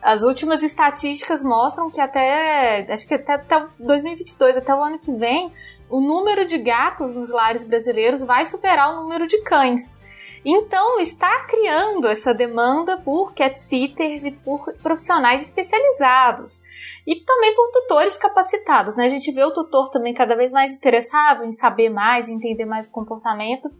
[0.02, 5.12] As últimas estatísticas mostram que até, acho que até, até 2022, até o ano que
[5.12, 5.52] vem,
[5.90, 10.00] o número de gatos nos lares brasileiros vai superar o número de cães.
[10.48, 16.62] Então, está criando essa demanda por cat sitters e por profissionais especializados.
[17.08, 19.08] E também por tutores capacitados, né?
[19.08, 22.90] A gente vê o tutor também cada vez mais interessado em saber mais, entender mais
[22.90, 23.72] o comportamento.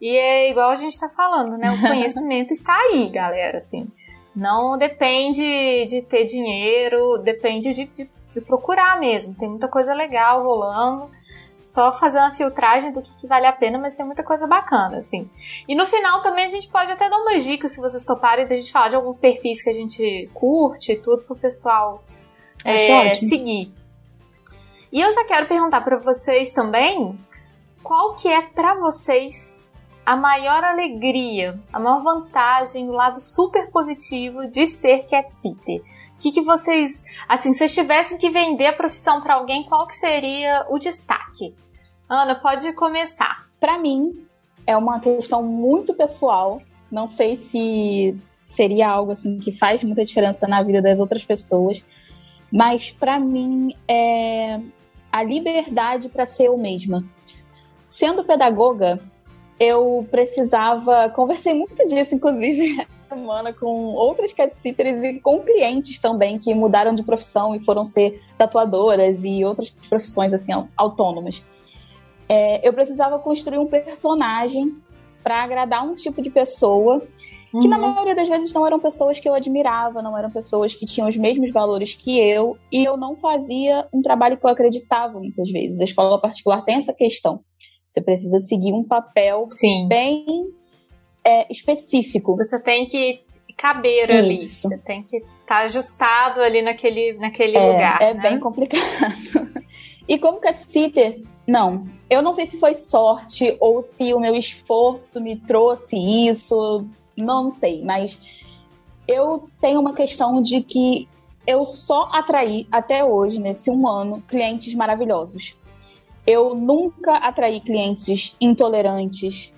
[0.00, 1.70] E é igual a gente está falando, né?
[1.70, 3.86] O conhecimento está aí, galera, assim.
[4.34, 9.34] Não depende de ter dinheiro, depende de, de, de procurar mesmo.
[9.34, 11.08] Tem muita coisa legal rolando
[11.62, 14.98] só fazer uma filtragem do que, que, vale a pena, mas tem muita coisa bacana,
[14.98, 15.30] assim.
[15.66, 18.56] E no final também a gente pode até dar umas dicas, se vocês toparem, da
[18.56, 22.02] gente falar de alguns perfis que a gente curte e tudo pro pessoal
[22.64, 23.72] é, seguir.
[24.90, 27.18] E eu já quero perguntar para vocês também,
[27.82, 29.70] qual que é para vocês
[30.04, 35.82] a maior alegria, a maior vantagem, o lado super positivo de ser cat sitter?
[36.22, 39.94] Que, que vocês, assim, se vocês tivessem que vender a profissão para alguém, qual que
[39.94, 41.54] seria o destaque?
[42.08, 43.48] Ana, pode começar.
[43.58, 44.24] Para mim,
[44.64, 46.62] é uma questão muito pessoal.
[46.90, 51.84] Não sei se seria algo assim que faz muita diferença na vida das outras pessoas,
[52.52, 54.60] mas para mim é
[55.10, 57.04] a liberdade para ser eu mesma.
[57.88, 59.00] Sendo pedagoga,
[59.58, 66.38] eu precisava, conversei muito disso, inclusive, semana com outras cat sitters e com clientes também
[66.38, 71.42] que mudaram de profissão e foram ser tatuadoras e outras profissões assim autônomas.
[72.28, 74.74] É, eu precisava construir um personagem
[75.22, 77.00] para agradar um tipo de pessoa
[77.50, 77.68] que uhum.
[77.68, 81.06] na maioria das vezes não eram pessoas que eu admirava, não eram pessoas que tinham
[81.06, 85.50] os mesmos valores que eu, e eu não fazia um trabalho que eu acreditava muitas
[85.50, 85.78] vezes.
[85.78, 87.40] A escola particular tem essa questão.
[87.86, 89.86] Você precisa seguir um papel Sim.
[89.86, 90.46] bem
[91.24, 92.36] é, específico.
[92.36, 93.20] Você tem que
[93.56, 94.18] caber Isso.
[94.18, 94.38] ali.
[94.38, 98.02] Você tem que estar tá ajustado ali naquele, naquele é, lugar.
[98.02, 98.20] É né?
[98.20, 98.82] bem complicado.
[100.08, 101.84] e como cat sitter, não.
[102.08, 105.96] Eu não sei se foi sorte ou se o meu esforço me trouxe
[106.28, 106.86] isso.
[107.16, 108.20] Não sei, mas
[109.06, 111.08] eu tenho uma questão de que
[111.46, 115.56] eu só atraí até hoje, nesse um ano, clientes maravilhosos.
[116.26, 119.52] Eu nunca atraí clientes intolerantes.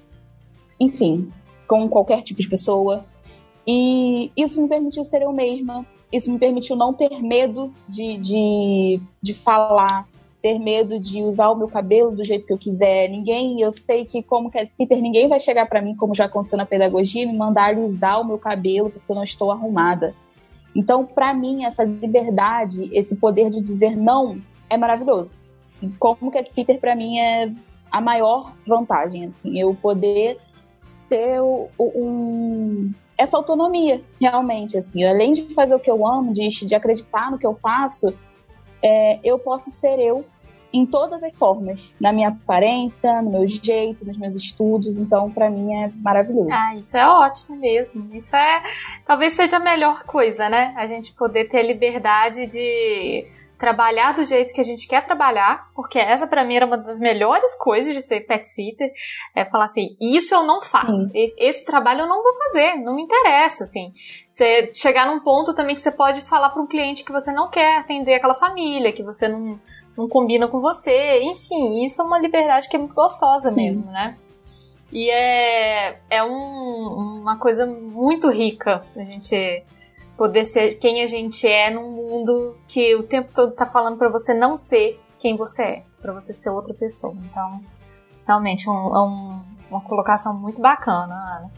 [0.81, 1.31] Enfim,
[1.67, 3.05] com qualquer tipo de pessoa.
[3.67, 9.01] E isso me permitiu ser eu mesma, isso me permitiu não ter medo de, de,
[9.23, 10.07] de falar,
[10.43, 13.09] ter medo de usar o meu cabelo do jeito que eu quiser.
[13.09, 16.59] Ninguém, eu sei que como cat sitter, ninguém vai chegar para mim, como já aconteceu
[16.59, 20.15] na pedagogia, e me mandar alisar o meu cabelo porque eu não estou arrumada.
[20.77, 25.35] Então, para mim, essa liberdade, esse poder de dizer não é maravilhoso.
[25.99, 27.51] Como cat sitter, para mim, é
[27.91, 30.39] a maior vantagem, assim, eu poder
[31.09, 31.41] ter
[31.79, 35.05] um, essa autonomia, realmente, assim.
[35.05, 38.13] Além de fazer o que eu amo, de, de acreditar no que eu faço,
[38.83, 40.25] é, eu posso ser eu
[40.73, 44.99] em todas as formas, na minha aparência, no meu jeito, nos meus estudos.
[44.99, 46.49] Então, para mim é maravilhoso.
[46.51, 48.11] Ah, isso é ótimo mesmo.
[48.13, 48.61] Isso é,
[49.07, 50.75] talvez seja a melhor coisa, né?
[50.77, 53.25] A gente poder ter liberdade de
[53.65, 57.01] trabalhar do jeito que a gente quer trabalhar, porque essa para mim era uma das
[57.01, 58.93] melhores coisas de ser pet sitter,
[59.35, 62.95] é falar assim, isso eu não faço, esse, esse, trabalho eu não vou fazer, não
[62.95, 63.91] me interessa, assim.
[64.31, 67.49] Você chegar num ponto também que você pode falar para um cliente que você não
[67.49, 69.59] quer atender aquela família, que você não,
[69.97, 73.63] não combina com você, enfim, isso é uma liberdade que é muito gostosa Sim.
[73.63, 74.19] mesmo, né?
[74.93, 79.65] E é, é um, uma coisa muito rica a gente
[80.17, 84.09] poder ser quem a gente é num mundo que o tempo todo tá falando para
[84.09, 87.15] você não ser quem você é, para você ser outra pessoa.
[87.31, 87.61] Então,
[88.27, 91.51] realmente, um, é um, uma colocação muito bacana, Ana.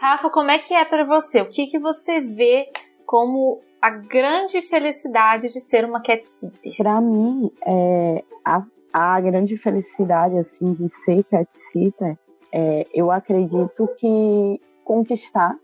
[0.00, 1.40] Rafa, como é que é para você?
[1.40, 2.70] O que, que você vê
[3.08, 6.76] como a grande felicidade de ser uma cat sitter?
[6.76, 12.18] Para mim, é, a, a grande felicidade assim de ser cat sitter,
[12.52, 15.56] é, eu acredito que conquistar,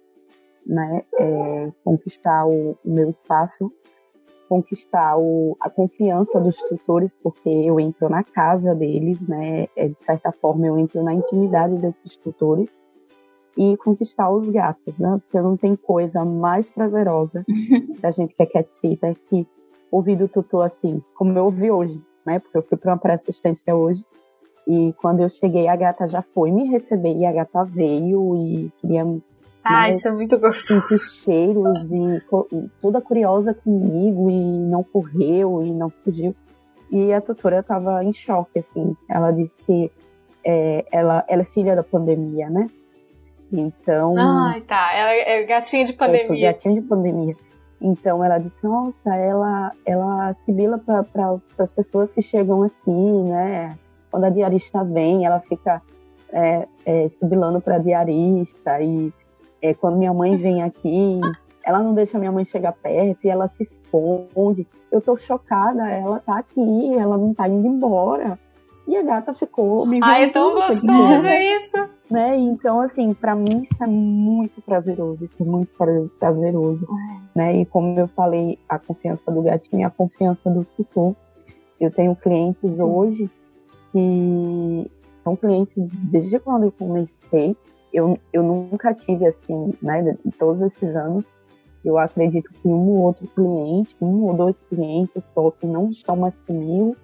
[0.66, 3.70] né, é, conquistar o, o meu espaço
[4.48, 9.66] conquistar o, a confiança dos tutores, porque eu entro na casa deles, né?
[9.74, 12.76] É, de certa forma, eu entro na intimidade desses tutores
[13.56, 15.20] e conquistar os gatos, né?
[15.22, 17.44] Porque não tem coisa mais prazerosa
[18.00, 19.46] da gente que é cat sitter que
[19.90, 22.38] ouvir do tutor assim, como eu ouvi hoje, né?
[22.38, 24.04] Porque eu fui para uma pré-assistência hoje
[24.66, 28.72] e quando eu cheguei a gata já foi me receber e a gata veio e
[28.80, 29.04] queria
[29.66, 30.98] ah, isso é muito gostoso.
[31.24, 36.36] cheiros e, e, toda curiosa comigo e não correu e não fugiu.
[36.92, 38.94] E a tutora estava em choque, assim.
[39.08, 39.90] Ela disse que
[40.44, 42.68] é, ela, ela é filha da pandemia, né?
[43.52, 44.14] Então.
[44.16, 44.92] Ai, tá.
[44.94, 46.48] Ela é gatinha de pandemia.
[46.48, 47.35] É, gatinha de pandemia.
[47.80, 53.76] Então ela disse, nossa, ela, ela sibila para as pessoas que chegam aqui, né?
[54.11, 55.83] Quando a diarista vem, ela fica
[56.33, 59.12] é, é, sibilando para a diarista e
[59.61, 61.20] é, quando minha mãe vem aqui,
[61.64, 64.66] ela não deixa minha mãe chegar perto e ela se esconde.
[64.90, 68.38] Eu tô chocada, ela tá aqui, ela não tá indo embora.
[68.86, 71.56] E a gata ficou me Ai, é tão gostoso né?
[71.56, 71.76] isso!
[72.10, 72.36] Né?
[72.36, 75.72] Então, assim, para mim isso é muito prazeroso, isso é muito
[76.18, 76.86] prazeroso.
[76.86, 77.38] É.
[77.38, 77.56] Né?
[77.60, 81.16] E como eu falei, a confiança do gatinho e a confiança do tutor.
[81.80, 82.82] Eu tenho clientes Sim.
[82.82, 83.30] hoje
[83.90, 84.90] que
[85.22, 85.74] são clientes
[86.10, 87.56] desde quando eu comecei,
[87.92, 91.28] eu, eu nunca tive assim, né, em todos esses anos,
[91.84, 96.16] eu acredito que um ou outro cliente, um ou dois clientes só que não estão
[96.16, 96.96] mais comigo,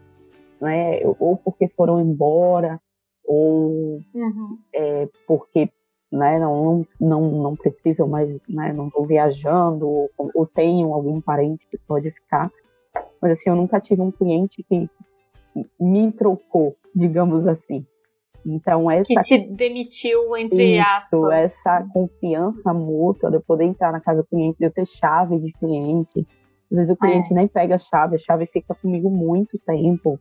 [0.61, 2.81] né, ou porque foram embora,
[3.25, 4.59] ou uhum.
[4.75, 5.71] é, porque
[6.13, 11.67] né, não, não, não precisam mais, né, não estão viajando, ou, ou tenham algum parente
[11.69, 12.51] que pode ficar.
[13.23, 14.89] Mas assim, eu nunca tive um cliente que
[15.79, 17.87] me trocou, digamos assim.
[18.45, 19.07] Então, essa.
[19.07, 21.39] Que te demitiu, entre isso, aspas.
[21.45, 25.39] Essa confiança mútua de eu poder entrar na casa do cliente, de eu ter chave
[25.39, 26.27] de cliente.
[26.71, 27.37] Às vezes o cliente é.
[27.37, 30.19] nem pega a chave, a chave fica comigo muito tempo.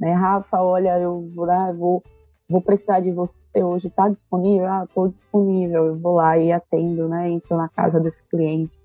[0.00, 2.02] Né, Rafa, olha, eu vou, vou,
[2.48, 4.66] vou precisar de você hoje, está disponível?
[4.66, 5.88] Ah, estou disponível.
[5.88, 7.28] Eu vou lá e atendo, né?
[7.28, 8.80] Entro na casa desse cliente.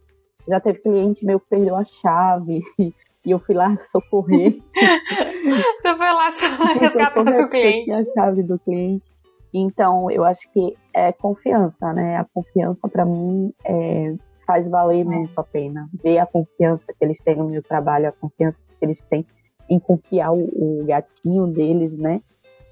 [0.46, 4.60] Já teve cliente meu que perdeu a chave e eu fui lá socorrer.
[5.82, 6.30] Você foi lá
[6.80, 7.96] resgatar seu cliente.
[7.96, 9.06] A chave do cliente.
[9.54, 12.18] Então, eu acho que é confiança, né?
[12.18, 14.14] A confiança, para mim, é,
[14.46, 15.88] faz valer muito a pena.
[16.04, 19.26] Ver a confiança que eles têm no meu trabalho, a confiança que eles têm
[19.70, 20.44] em confiar o,
[20.82, 22.22] o gatinho deles, né?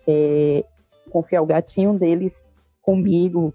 [0.08, 0.64] É,
[1.10, 2.46] confiar o gatinho deles
[2.82, 3.54] comigo,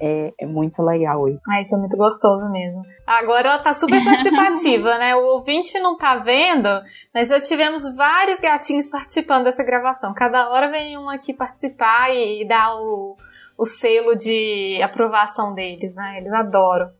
[0.00, 1.42] é, é, muito legal isso.
[1.48, 2.82] Ah, isso é muito gostoso mesmo.
[3.06, 5.14] Agora ela tá super participativa, né?
[5.14, 6.68] O ouvinte não tá vendo,
[7.14, 10.12] mas já tivemos vários gatinhos participando dessa gravação.
[10.12, 13.16] Cada hora vem um aqui participar e, e dar o,
[13.56, 16.18] o selo de aprovação deles, né?
[16.18, 16.90] Eles adoram.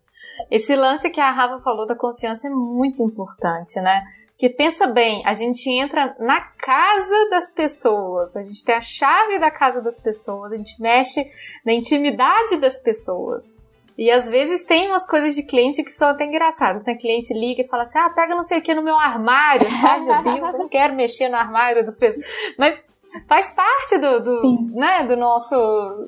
[0.51, 4.03] Esse lance que a Rafa falou da confiança é muito importante, né?
[4.45, 9.39] Porque pensa bem, a gente entra na casa das pessoas, a gente tem a chave
[9.39, 11.27] da casa das pessoas, a gente mexe
[11.65, 13.45] na intimidade das pessoas.
[13.97, 16.83] E às vezes tem umas coisas de cliente que são até engraçadas.
[16.83, 19.67] Tem cliente liga e fala assim: ah, pega não sei o que no meu armário.
[19.83, 22.27] Ai, meu Deus, eu não quero mexer no armário das pessoas.
[22.59, 22.79] Mas
[23.27, 25.57] faz parte do, do, né, do, nosso,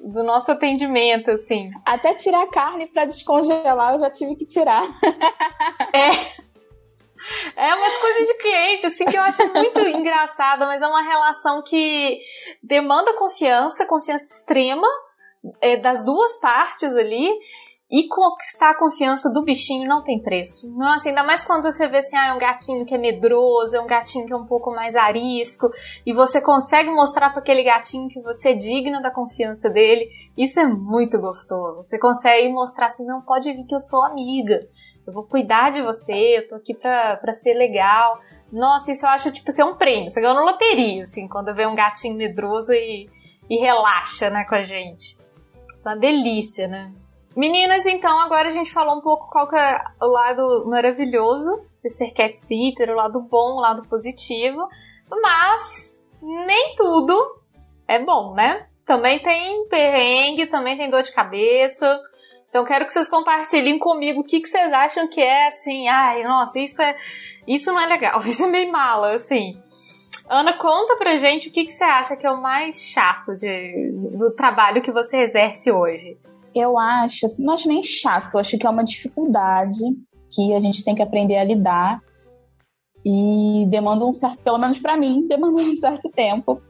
[0.04, 1.70] do nosso atendimento, assim.
[1.86, 4.84] Até tirar carne para descongelar, eu já tive que tirar.
[5.94, 6.10] É.
[7.56, 11.62] É umas coisas de cliente, assim, que eu acho muito engraçada, mas é uma relação
[11.62, 12.18] que
[12.62, 14.88] demanda confiança, confiança extrema
[15.60, 17.28] é, das duas partes ali.
[17.88, 20.68] E conquistar a confiança do bichinho não tem preço.
[20.76, 23.80] Nossa, ainda mais quando você vê assim, ah, é um gatinho que é medroso, é
[23.80, 25.68] um gatinho que é um pouco mais arisco,
[26.04, 30.08] e você consegue mostrar para aquele gatinho que você é digna da confiança dele.
[30.36, 31.76] Isso é muito gostoso.
[31.76, 34.58] Você consegue mostrar assim, não pode vir que eu sou amiga
[35.06, 38.18] eu vou cuidar de você, eu tô aqui pra, pra ser legal.
[38.52, 40.10] Nossa, isso eu acho, tipo, ser um prêmio.
[40.10, 43.08] Você ganhou na loteria, assim, quando vê um gatinho medroso e,
[43.48, 45.16] e relaxa, né, com a gente.
[45.76, 46.92] Isso é uma delícia, né?
[47.36, 51.90] Meninas, então, agora a gente falou um pouco qual que é o lado maravilhoso de
[51.90, 54.66] ser cat sitter, o lado bom, o lado positivo.
[55.10, 57.14] Mas nem tudo
[57.86, 58.66] é bom, né?
[58.84, 62.00] Também tem perrengue, também tem dor de cabeça.
[62.48, 66.22] Então quero que vocês compartilhem comigo o que, que vocês acham que é assim, ai,
[66.22, 66.96] nossa, isso é.
[67.46, 69.60] Isso não é legal, isso é meio mala, assim.
[70.28, 73.92] Ana, conta pra gente o que, que você acha que é o mais chato de,
[74.16, 76.18] do trabalho que você exerce hoje.
[76.54, 79.78] eu acho, assim, não acho nem chato, eu acho que é uma dificuldade
[80.34, 82.00] que a gente tem que aprender a lidar
[83.04, 86.60] e demanda um certo, pelo menos para mim, demanda um certo tempo,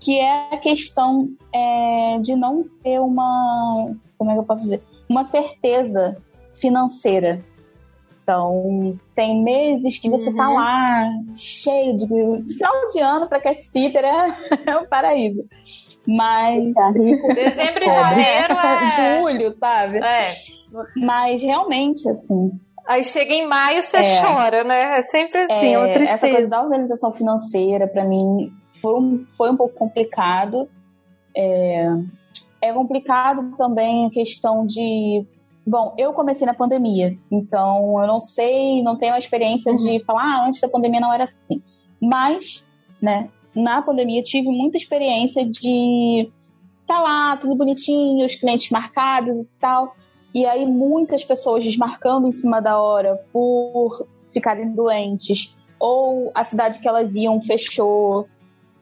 [0.00, 4.82] que é a questão é, de não ter uma, como é que eu posso dizer,
[5.08, 6.16] uma certeza
[6.54, 7.44] financeira.
[8.22, 10.56] Então, tem meses que você tá uhum.
[10.56, 12.06] tá lá cheio de.
[12.06, 14.36] Final de ano para cat sitter é,
[14.66, 15.46] é um paraíso.
[16.04, 16.72] Mas.
[16.92, 19.20] Dezembro e janeiro é.
[19.22, 19.98] Julho, sabe?
[19.98, 20.22] É.
[20.96, 22.50] Mas realmente, assim.
[22.84, 24.98] Aí chega em maio, você é, chora, né?
[24.98, 26.14] É sempre assim, é, uma tristeza.
[26.14, 30.68] Essa coisa da organização financeira, para mim, foi um, foi um pouco complicado.
[31.36, 31.88] É,
[32.66, 35.26] é complicado também a questão de.
[35.66, 39.76] Bom, eu comecei na pandemia, então eu não sei, não tenho a experiência uhum.
[39.76, 41.60] de falar, ah, antes da pandemia não era assim.
[42.00, 42.64] Mas,
[43.02, 46.30] né, na pandemia tive muita experiência de
[46.86, 49.96] tá lá, tudo bonitinho, os clientes marcados e tal.
[50.32, 56.78] E aí muitas pessoas desmarcando em cima da hora por ficarem doentes, ou a cidade
[56.78, 58.28] que elas iam fechou.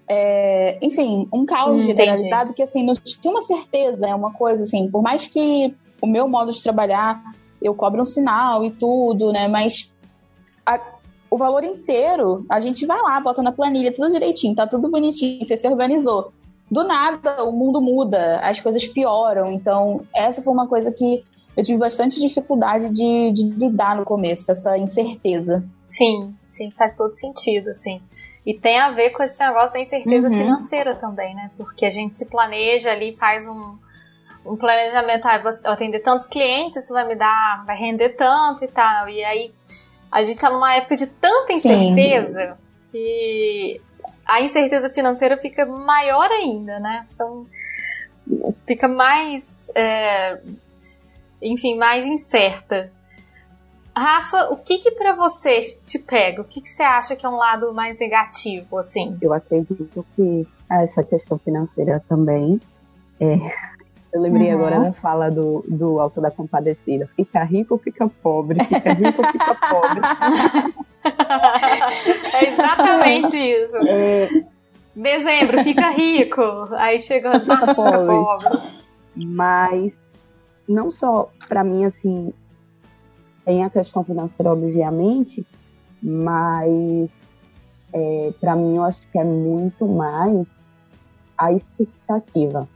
[0.08, 4.62] É, enfim, um caos hum, generalizado que assim, não tinha uma certeza, é uma coisa
[4.62, 7.22] assim, por mais que o meu modo de trabalhar,
[7.60, 9.48] eu cobro um sinal e tudo, né?
[9.48, 9.94] Mas
[10.66, 10.78] a,
[11.30, 15.44] o valor inteiro, a gente vai lá, bota na planilha, tudo direitinho, tá tudo bonitinho,
[15.44, 16.28] você se organizou.
[16.70, 19.52] Do nada, o mundo muda, as coisas pioram.
[19.52, 21.24] Então, essa foi uma coisa que
[21.56, 25.64] eu tive bastante dificuldade de, de lidar no começo, essa incerteza.
[25.86, 28.00] Sim, sim, faz todo sentido, assim.
[28.46, 30.34] E tem a ver com esse negócio da incerteza uhum.
[30.34, 31.50] financeira também, né?
[31.56, 33.78] Porque a gente se planeja ali, faz um,
[34.44, 38.68] um planejamento, ah, vou atender tantos clientes, isso vai me dar, vai render tanto e
[38.68, 39.08] tal.
[39.08, 39.54] E aí
[40.12, 42.92] a gente tá numa época de tanta incerteza Sim.
[42.92, 43.80] que
[44.26, 47.06] a incerteza financeira fica maior ainda, né?
[47.14, 47.46] Então
[48.66, 50.38] fica mais, é,
[51.40, 52.92] enfim, mais incerta.
[53.96, 56.42] Rafa, o que que para você te pega?
[56.42, 59.16] O que que você acha que é um lado mais negativo, assim?
[59.20, 62.60] Eu acredito que essa questão financeira também
[63.20, 63.38] é,
[64.14, 64.60] eu lembrei uhum.
[64.60, 67.08] agora da fala do, do Alto da Compadecida.
[67.16, 68.62] Fica rico, fica pobre.
[68.64, 70.00] Fica rico, fica pobre.
[72.32, 73.76] é exatamente isso.
[73.88, 74.28] É...
[74.94, 76.42] Dezembro, fica rico.
[76.76, 78.06] Aí chega março, pobre.
[78.06, 78.58] pobre.
[79.16, 79.98] Mas,
[80.68, 82.32] não só para mim, assim,
[83.44, 85.46] tem a questão financeira, obviamente,
[86.02, 87.14] mas
[87.92, 90.54] é, para mim eu acho que é muito mais
[91.36, 92.68] a expectativa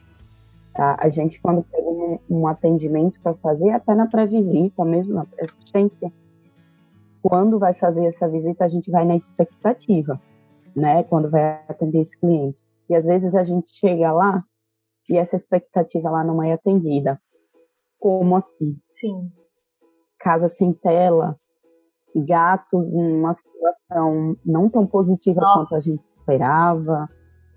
[0.78, 0.96] Tá?
[1.00, 6.12] A gente, quando pega um, um atendimento para fazer, até na pré-visita, mesmo na assistência,
[7.20, 10.22] quando vai fazer essa visita, a gente vai na expectativa,
[10.76, 11.02] né?
[11.02, 12.62] Quando vai atender esse cliente.
[12.88, 14.44] E às vezes a gente chega lá
[15.10, 17.20] e essa expectativa lá não é atendida.
[17.98, 18.76] Como assim?
[18.86, 19.32] Sim.
[20.18, 21.36] Casa sem tela,
[22.16, 25.68] gatos numa situação não tão positiva Nossa.
[25.68, 27.08] quanto a gente esperava,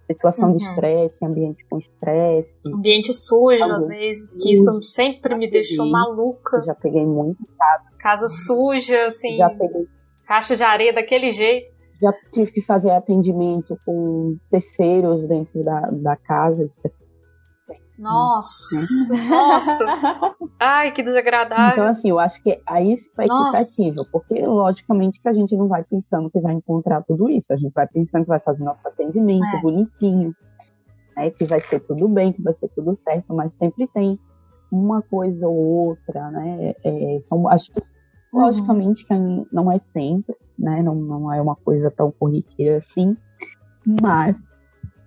[0.08, 0.58] situação uhum.
[0.58, 2.56] de estresse, ambiente com estresse.
[2.68, 6.62] Ambiente sujo, às vezes, que isso sempre me deixou maluca.
[6.62, 7.98] Já peguei muito casos.
[8.00, 9.38] Casa suja, assim.
[9.38, 9.88] Já peguei.
[10.28, 11.72] Caixa de areia daquele jeito.
[12.02, 16.66] Já tive que fazer atendimento com terceiros dentro da, da casa,
[18.02, 18.76] nossa,
[19.30, 20.36] nossa.
[20.60, 21.72] Ai, que desagradável.
[21.74, 24.10] Então, assim, eu acho que a expectativa, nossa.
[24.12, 27.54] porque logicamente que a gente não vai pensando que vai encontrar tudo isso.
[27.54, 29.62] A gente vai pensando que vai fazer nosso atendimento é.
[29.62, 30.36] bonitinho,
[31.16, 34.20] né, que vai ser tudo bem, que vai ser tudo certo, mas sempre tem
[34.72, 36.74] uma coisa ou outra, né?
[36.84, 37.80] É, são, acho que,
[38.34, 38.46] uhum.
[38.46, 39.14] logicamente, que
[39.52, 40.82] não é sempre, né?
[40.82, 43.16] Não, não é uma coisa tão corriqueira assim,
[44.02, 44.38] mas,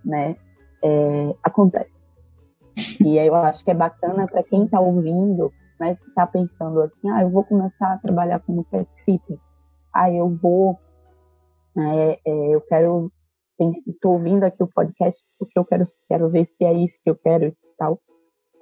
[0.05, 0.36] né?
[0.82, 1.93] É, acontece.
[3.05, 6.81] E aí eu acho que é bacana para quem está ouvindo, né, que está pensando
[6.83, 9.39] assim, ah, eu vou começar a trabalhar como pet sitter.
[9.93, 10.79] Ah, eu vou,
[11.75, 13.12] né, é, eu quero,
[13.87, 17.16] estou ouvindo aqui o podcast porque eu quero, quero ver se é isso que eu
[17.16, 18.01] quero e tal.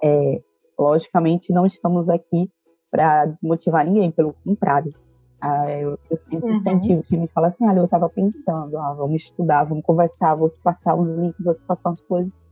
[0.03, 0.41] É,
[0.77, 2.51] logicamente não estamos aqui
[2.91, 4.93] para desmotivar ninguém, pelo contrário.
[5.41, 6.55] Ah, eu, eu, sempre uhum.
[6.55, 10.49] incentivo que me fala assim, ah, eu estava pensando, ah, vamos estudar, vamos conversar, vou
[10.49, 12.42] te passar uns links, vou te passar umas coisas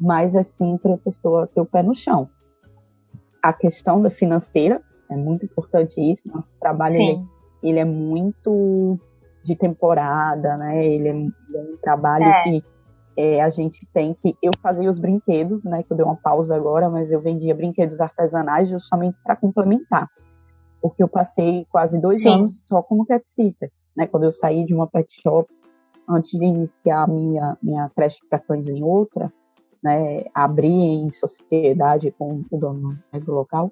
[0.00, 2.28] mas é sempre a pessoa ter o pé no chão.
[3.42, 6.22] A questão da financeira é muito importante isso.
[6.26, 7.24] Nosso trabalho ele,
[7.62, 8.98] ele, é muito
[9.44, 10.84] de temporada, né?
[10.84, 12.42] Ele é, ele é um trabalho é.
[12.42, 12.64] que
[13.16, 14.36] é, a gente tem que.
[14.42, 15.82] Eu fazia os brinquedos, né?
[15.82, 20.08] Que eu dei uma pausa agora, mas eu vendia brinquedos artesanais justamente para complementar.
[20.80, 22.34] Porque eu passei quase dois Sim.
[22.34, 24.06] anos só como pet sitter, né?
[24.06, 25.48] Quando eu saí de uma pet shop,
[26.08, 29.32] antes de iniciar a minha, minha creche para cães em outra,
[29.84, 33.70] né, abrir em sociedade com o dono né, do local,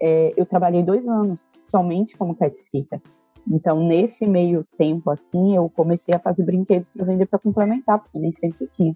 [0.00, 3.00] é, eu trabalhei dois anos somente como pet sitter.
[3.46, 8.18] Então, nesse meio tempo, assim, eu comecei a fazer brinquedos para vender para complementar, porque
[8.18, 8.94] nem sempre tinha.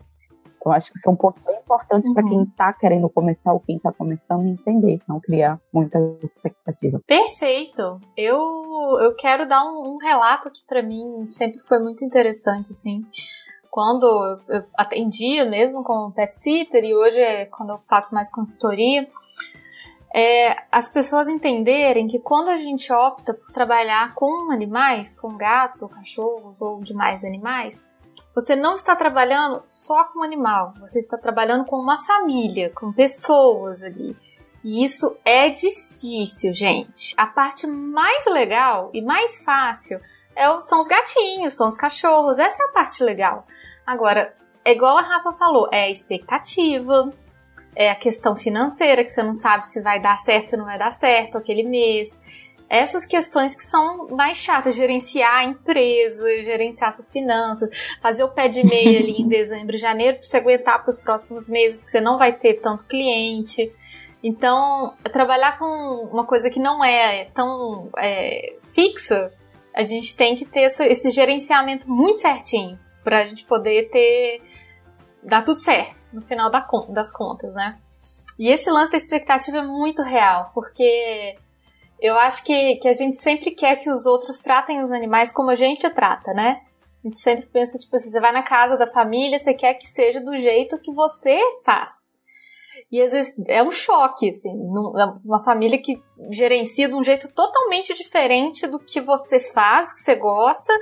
[0.64, 2.14] Eu acho que são pontos bem importantes uhum.
[2.14, 7.00] para quem está querendo começar ou quem está começando a entender, não criar muita expectativa.
[7.06, 8.00] Perfeito.
[8.16, 8.36] Eu,
[9.00, 13.04] eu quero dar um, um relato que para mim sempre foi muito interessante, assim.
[13.70, 14.06] Quando
[14.48, 19.08] eu atendia mesmo como pet sitter e hoje é quando eu faço mais consultoria,
[20.14, 25.82] é, as pessoas entenderem que quando a gente opta por trabalhar com animais, com gatos
[25.82, 27.80] ou cachorros ou demais animais,
[28.34, 32.92] você não está trabalhando só com um animal, você está trabalhando com uma família, com
[32.92, 34.16] pessoas ali.
[34.64, 37.14] E isso é difícil, gente.
[37.16, 40.00] A parte mais legal e mais fácil
[40.38, 42.38] é, são os gatinhos, são os cachorros.
[42.38, 43.46] Essa é a parte legal.
[43.86, 44.34] Agora,
[44.64, 47.12] é igual a Rafa falou, é a expectativa,
[47.74, 50.78] é a questão financeira, que você não sabe se vai dar certo ou não vai
[50.78, 52.08] dar certo aquele mês
[52.68, 57.70] essas questões que são mais chatas, gerenciar a empresa, gerenciar suas finanças,
[58.00, 60.98] fazer o pé de meia ali em dezembro e janeiro para você aguentar para os
[60.98, 63.72] próximos meses que você não vai ter tanto cliente.
[64.22, 65.64] Então, trabalhar com
[66.12, 69.32] uma coisa que não é tão é, fixa,
[69.78, 74.42] a gente tem que ter essa, esse gerenciamento muito certinho para a gente poder ter
[75.22, 77.78] dar tudo certo no final das contas, né?
[78.36, 81.36] E esse lance da expectativa é muito real, porque
[82.00, 85.50] eu acho que, que a gente sempre quer que os outros tratem os animais como
[85.50, 86.60] a gente trata, né?
[87.04, 89.86] A gente sempre pensa, tipo assim, você vai na casa da família, você quer que
[89.86, 92.10] seja do jeito que você faz.
[92.90, 94.50] E às vezes é um choque, assim,
[95.24, 100.00] uma família que gerencia de um jeito totalmente diferente do que você faz, do que
[100.00, 100.72] você gosta,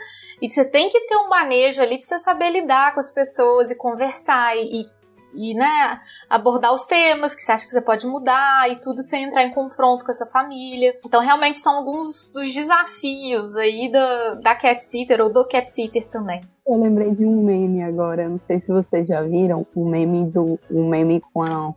[0.40, 3.72] e você tem que ter um manejo ali pra você saber lidar com as pessoas
[3.72, 4.86] e conversar e,
[5.34, 6.00] e né,
[6.30, 9.52] abordar os temas que você acha que você pode mudar e tudo sem entrar em
[9.52, 10.96] confronto com essa família.
[11.04, 16.06] Então, realmente são alguns dos desafios aí da, da cat sitter ou do cat sitter
[16.06, 16.40] também.
[16.64, 20.30] Eu lembrei de um meme agora, não sei se vocês já viram, o um meme
[20.30, 21.74] do um meme com, a,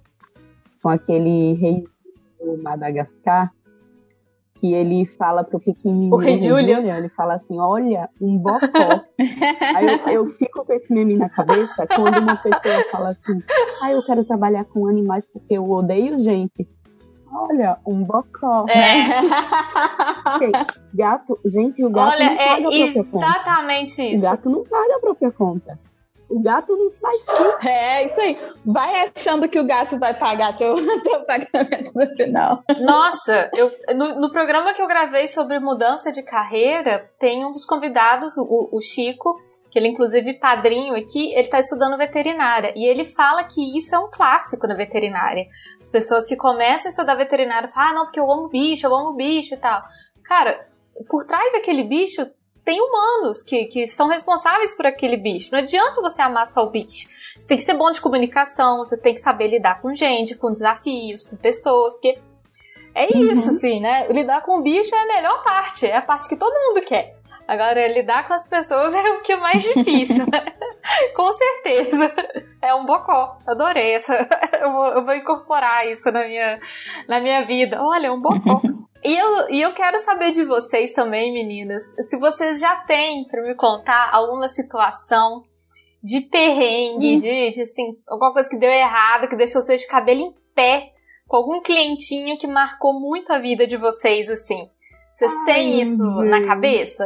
[0.82, 1.84] com aquele rei
[2.40, 3.52] do Madagascar,
[4.56, 6.14] que ele fala pro pequenininho.
[6.14, 6.98] O rei Julia.
[6.98, 8.60] Ele fala assim: olha, um bocó.
[9.76, 13.42] Aí eu, eu, fico com esse meme na cabeça quando uma pessoa fala assim:
[13.82, 16.68] ah, eu quero trabalhar com animais porque eu odeio gente.
[17.32, 18.66] Olha, um bocó.
[18.68, 19.22] É.
[20.94, 24.14] gato, gente, o gato Olha, não paga é a própria exatamente conta.
[24.14, 24.26] isso.
[24.26, 25.80] O gato não paga a própria conta.
[26.30, 27.68] O gato não faz isso.
[27.68, 28.40] É, isso aí.
[28.64, 32.64] Vai achando que o gato vai pagar teu, teu pagamento no final.
[32.80, 37.66] Nossa, eu, no, no, programa que eu gravei sobre mudança de carreira, tem um dos
[37.66, 39.40] convidados, o, o Chico,
[39.72, 42.74] que ele inclusive padrinho aqui, ele está estudando veterinária.
[42.76, 45.48] E ele fala que isso é um clássico na veterinária.
[45.80, 48.96] As pessoas que começam a estudar veterinária falam, ah, não, porque eu amo bicho, eu
[48.96, 49.82] amo bicho e tal.
[50.24, 50.68] Cara,
[51.08, 52.22] por trás daquele bicho
[52.70, 55.50] tem humanos que, que estão responsáveis por aquele bicho.
[55.52, 57.10] Não adianta você amar só o bicho.
[57.36, 60.52] Você tem que ser bom de comunicação, você tem que saber lidar com gente, com
[60.52, 62.20] desafios, com pessoas, porque
[62.94, 63.56] é isso, uhum.
[63.56, 64.08] assim, né?
[64.10, 67.18] Lidar com o bicho é a melhor parte, é a parte que todo mundo quer.
[67.48, 70.54] Agora, lidar com as pessoas é o que é mais difícil, né?
[71.16, 72.14] com certeza.
[72.62, 73.40] É um bocó.
[73.48, 74.14] Adorei essa.
[74.62, 76.60] Eu vou, eu vou, incorporar isso na minha,
[77.08, 77.82] na minha vida.
[77.82, 78.62] Olha, é um bocó.
[79.04, 83.42] E eu, e eu quero saber de vocês também, meninas, se vocês já têm para
[83.42, 85.44] me contar alguma situação
[86.04, 87.20] de perrengue, hum.
[87.20, 90.92] de, de, assim, alguma coisa que deu errado, que deixou vocês de cabelo em pé,
[91.28, 94.70] com algum clientinho que marcou muito a vida de vocês, assim.
[95.14, 97.06] Vocês Ai, têm isso na cabeça?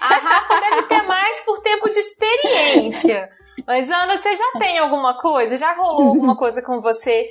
[0.00, 3.30] A Rafa deve ter mais por tempo de experiência.
[3.66, 5.56] Mas, Ana, você já tem alguma coisa?
[5.56, 7.30] Já rolou alguma coisa com você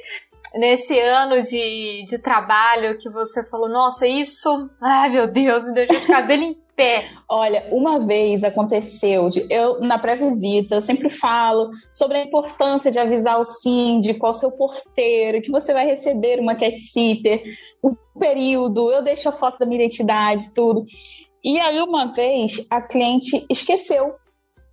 [0.55, 5.99] nesse ano de, de trabalho que você falou, nossa, isso, ai meu Deus, me deixou
[5.99, 7.05] de cabelo em pé.
[7.29, 12.99] Olha, uma vez aconteceu, de, eu na pré-visita, eu sempre falo sobre a importância de
[12.99, 17.43] avisar o síndico, ao seu porteiro, que você vai receber uma cat sitter,
[17.83, 20.83] o período, eu deixo a foto da minha identidade, tudo.
[21.43, 24.15] E aí, uma vez, a cliente esqueceu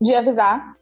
[0.01, 0.77] de avisar.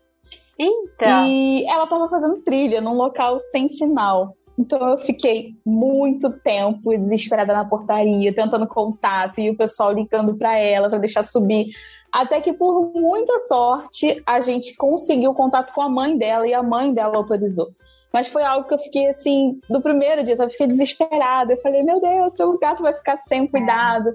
[0.59, 1.27] Então.
[1.27, 4.36] E ela estava fazendo trilha num local sem sinal.
[4.59, 10.59] Então eu fiquei muito tempo desesperada na portaria, tentando contato e o pessoal ligando para
[10.59, 11.71] ela para deixar subir.
[12.11, 16.63] Até que, por muita sorte, a gente conseguiu contato com a mãe dela e a
[16.63, 17.69] mãe dela autorizou.
[18.13, 21.53] Mas foi algo que eu fiquei assim, do primeiro dia, eu fiquei desesperada.
[21.53, 24.09] Eu falei, meu Deus, seu gato vai ficar sem cuidado.
[24.09, 24.13] É.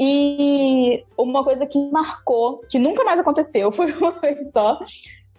[0.00, 4.78] E uma coisa que marcou, que nunca mais aconteceu, foi uma vez só,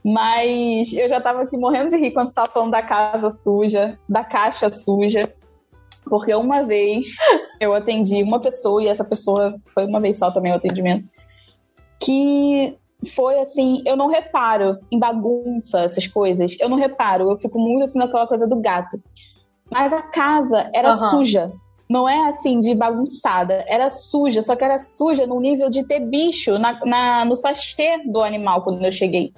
[0.04, 3.98] Mas eu já tava aqui morrendo de rir quando você tava falando da casa suja,
[4.08, 5.32] da caixa suja.
[6.06, 7.18] Porque uma vez
[7.60, 11.08] eu atendi uma pessoa, e essa pessoa foi uma vez só também o atendimento,
[12.02, 12.78] que
[13.16, 16.58] foi assim, eu não reparo em bagunça, essas coisas.
[16.60, 19.02] Eu não reparo, eu fico muito assim naquela coisa do gato.
[19.72, 21.10] Mas a casa era uhum.
[21.10, 21.52] suja.
[21.90, 26.00] Não é assim de bagunçada, era suja, só que era suja no nível de ter
[26.02, 29.34] bicho na, na no sachê do animal quando eu cheguei.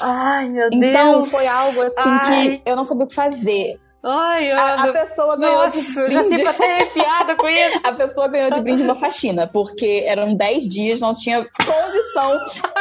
[0.00, 0.96] Ai, meu então, Deus!
[0.96, 2.58] Então foi algo assim Ai.
[2.58, 3.78] que eu não sabia o que fazer.
[4.04, 6.12] Ai, a, a, pessoa ganhou Nossa, de brinde.
[6.12, 7.80] já fico até arrepiada com isso.
[7.86, 12.36] A pessoa ganhou de brinde uma faxina, porque eram 10 dias, não tinha condição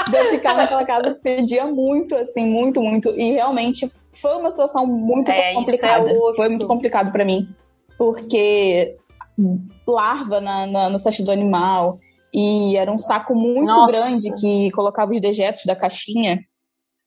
[0.10, 3.10] de eu ficar naquela casa que fedia muito, assim, muito, muito.
[3.10, 3.88] E realmente
[4.20, 6.12] foi uma situação muito é, complicada.
[6.12, 7.48] É foi muito complicado para mim,
[8.00, 8.98] porque
[9.88, 12.00] larva na, na, no sachê do animal.
[12.34, 13.92] E era um saco muito Nossa.
[13.92, 16.40] grande que colocava os dejetos da caixinha.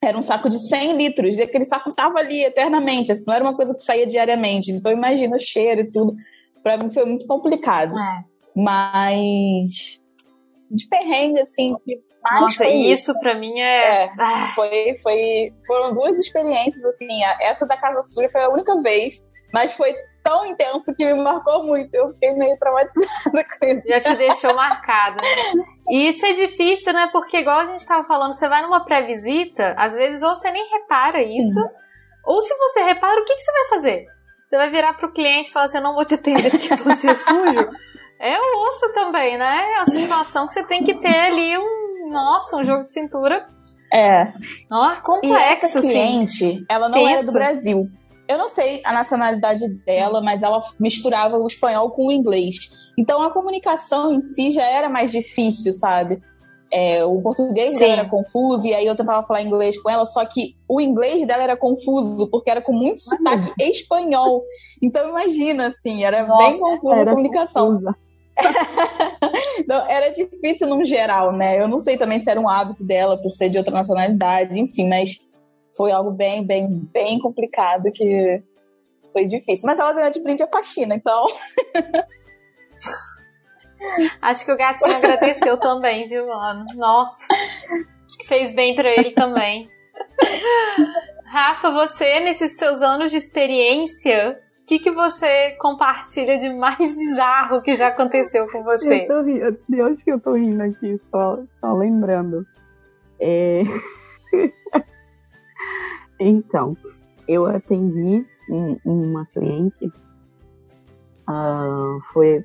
[0.02, 3.44] Era um saco de 100 litros, e aquele saco tava ali eternamente, assim, não era
[3.44, 4.70] uma coisa que saía diariamente.
[4.70, 6.14] Então, imagina o cheiro e tudo.
[6.62, 7.98] Pra mim foi muito complicado.
[7.98, 8.24] É.
[8.54, 10.02] Mas.
[10.70, 11.68] De perrengue, assim,
[12.24, 14.04] mais Nossa, isso, isso pra mim é.
[14.04, 14.08] é
[14.54, 17.06] foi, foi, foram duas experiências, assim.
[17.40, 19.22] Essa da Casa Suja foi a única vez,
[19.52, 19.94] mas foi
[20.24, 21.94] tão intenso que me marcou muito.
[21.94, 23.88] Eu fiquei meio traumatizada com isso.
[23.88, 25.20] Já te deixou marcada.
[25.20, 25.64] Né?
[25.90, 27.10] E isso é difícil, né?
[27.12, 30.66] Porque, igual a gente estava falando, você vai numa pré-visita, às vezes ou você nem
[30.70, 31.76] repara isso, Sim.
[32.24, 34.06] ou se você repara, o que, que você vai fazer?
[34.48, 37.10] Você vai virar pro cliente e falar assim: eu não vou te atender porque você
[37.10, 37.68] é sujo.
[38.18, 39.72] É o osso também, né?
[39.72, 42.10] É a situação que você tem que ter ali um.
[42.10, 43.46] Nossa, um jogo de cintura.
[43.92, 44.26] É.
[44.70, 45.88] Ó, complexo, e essa assim.
[45.88, 47.12] cliente, ela não Pensa.
[47.12, 47.90] era do Brasil.
[48.26, 52.70] Eu não sei a nacionalidade dela, mas ela misturava o espanhol com o inglês.
[52.96, 56.22] Então a comunicação em si já era mais difícil, sabe?
[56.72, 60.24] É, o português dela era confuso, e aí eu tentava falar inglês com ela, só
[60.24, 64.42] que o inglês dela era confuso, porque era com muito sotaque espanhol.
[64.82, 67.78] Então imagina, assim, era Nossa, bem confusa a comunicação.
[69.60, 71.60] então, era difícil no geral, né?
[71.60, 74.88] Eu não sei também se era um hábito dela por ser de outra nacionalidade, enfim,
[74.88, 75.18] mas
[75.76, 78.42] foi algo bem, bem, bem complicado que
[79.12, 79.66] foi difícil.
[79.66, 81.26] Mas ela ganhou de brinde a faxina, então.
[84.22, 86.64] Acho que o gatinho agradeceu também, viu, mano?
[86.74, 87.24] Nossa.
[87.32, 89.68] Acho que fez bem para ele também.
[91.26, 97.60] Rafa, você, nesses seus anos de experiência, o que, que você compartilha de mais bizarro
[97.60, 99.02] que já aconteceu com você?
[99.02, 99.58] Eu tô rindo,
[100.02, 102.46] que eu tô rindo aqui, só, só lembrando.
[103.20, 103.62] É...
[106.18, 106.76] Então,
[107.26, 108.24] eu atendi
[108.84, 109.86] uma cliente,
[111.28, 112.44] uh, foi o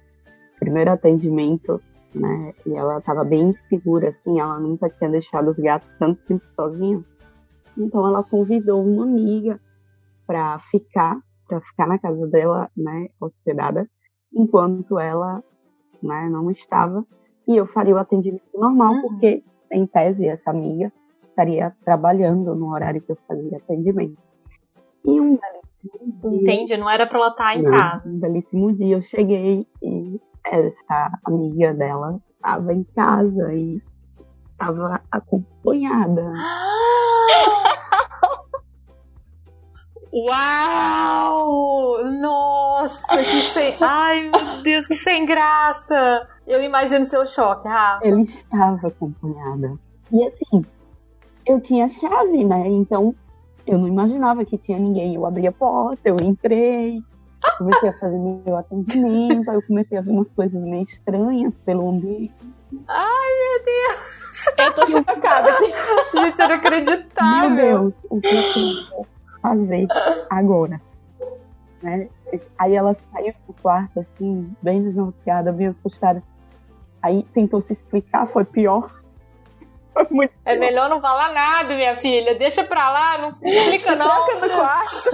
[0.59, 1.81] primeiro atendimento,
[2.13, 2.53] né?
[2.65, 7.03] E ela estava bem segura, assim, ela nunca tinha deixado os gatos tanto tempo sozinha.
[7.77, 9.59] Então ela convidou uma amiga
[10.25, 13.89] para ficar, para ficar na casa dela, né, hospedada,
[14.33, 15.43] enquanto ela,
[16.01, 17.05] né, não estava.
[17.47, 19.01] E eu faria o atendimento normal, uhum.
[19.01, 20.91] porque em tese essa amiga
[21.39, 24.17] estaria trabalhando no horário que eu fazia atendimento.
[25.05, 26.41] E um belíssimo dia.
[26.41, 26.77] Entende?
[26.77, 28.03] Não era para ela estar tá em não, casa.
[28.07, 33.81] Um belíssimo dia eu cheguei e essa amiga dela estava em casa e
[34.51, 36.33] estava acompanhada.
[40.11, 42.03] Uau!
[42.19, 43.77] Nossa, que sem.
[43.79, 46.27] Ai, meu Deus, que sem graça!
[46.47, 48.07] Eu imagino seu choque, Rafa.
[48.07, 49.77] Ele estava acompanhada.
[50.11, 50.65] E assim,
[51.49, 52.67] eu tinha chave, né?
[52.67, 53.15] Então
[53.65, 55.15] eu não imaginava que tinha ninguém.
[55.15, 57.01] Eu abri a porta, eu entrei,
[57.57, 61.89] comecei a fazer meu atendimento, aí eu comecei a ver umas coisas meio estranhas pelo
[61.89, 62.33] ambiente.
[62.87, 64.19] Ai, meu Deus!
[64.59, 65.73] Eu tô chocada aqui.
[66.13, 67.49] Gente, era inacreditável.
[67.49, 69.05] Meu Deus, o que eu tenho
[69.41, 69.87] fazer
[70.29, 70.79] agora?
[71.81, 72.09] Né?
[72.59, 76.21] Aí ela saiu do quarto, assim, bem desnorteada, bem assustada.
[77.01, 78.98] Aí tentou se explicar, foi pior.
[80.09, 82.35] Muito é melhor não falar nada, minha filha.
[82.35, 84.05] Deixa pra lá, não explica não.
[84.05, 85.09] Troca no quarto.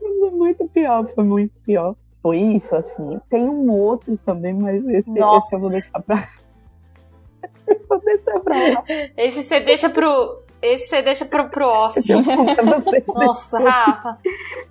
[0.20, 1.94] foi muito pior, foi muito pior.
[2.22, 3.20] Foi isso, assim.
[3.30, 6.28] Tem um outro também, mas esse, esse eu vou deixar pra.
[7.88, 8.84] vou deixar pra lá.
[9.16, 10.42] Esse você deixa pro.
[10.60, 12.00] Esse você deixa pro, pro off.
[13.14, 14.18] Nossa, Rafa.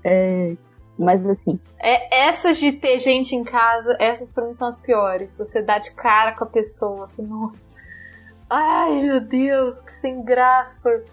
[0.03, 0.55] É,
[0.97, 1.59] mas assim.
[1.79, 5.37] É, essas de ter gente em casa, essas pra mim são as piores.
[5.37, 7.75] Você dá de cara com a pessoa, assim, nossa.
[8.49, 11.03] Ai, meu Deus, que sem graça.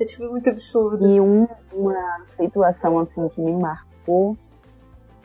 [0.00, 1.06] É tipo muito absurdo.
[1.06, 4.36] E um, uma situação assim que me marcou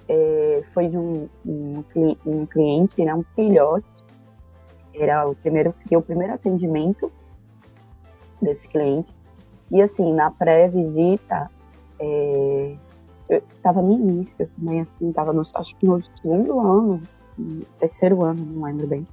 [0.10, 1.84] é, foi de um, um,
[2.26, 3.88] um, cliente, né, um filhote.
[4.94, 7.12] Era o primeiro, o primeiro atendimento
[8.42, 9.14] desse cliente.
[9.72, 11.50] E assim, na pré-visita,
[12.00, 12.76] é,
[13.30, 17.02] eu estava no início também, assim, estava no, acho que no segundo ano,
[17.80, 19.08] terceiro ano, não lembro bem.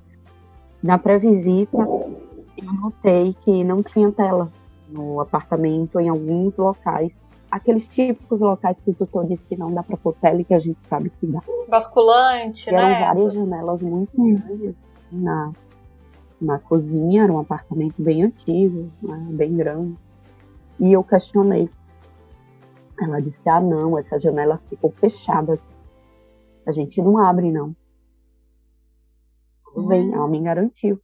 [0.85, 4.51] Na pré-visita, eu notei que não tinha tela
[4.87, 7.11] no apartamento em alguns locais.
[7.51, 10.53] Aqueles típicos locais que o tutor disse que não dá para pôr tela e que
[10.53, 11.41] a gente sabe que dá.
[11.71, 13.01] Basculante, e né?
[13.01, 14.75] Eram várias janelas muito grandes
[15.11, 15.53] na,
[16.39, 19.97] na cozinha, era um apartamento bem antigo, né, bem grande.
[20.79, 21.67] E eu questionei.
[23.01, 25.67] Ela disse: Ah, não, essas janelas ficam fechadas.
[26.67, 27.75] A gente não abre, não.
[29.75, 31.01] Tudo bem, ela me garantiu.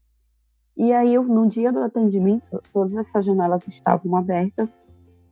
[0.77, 4.73] E aí, eu, no dia do atendimento, todas essas janelas estavam abertas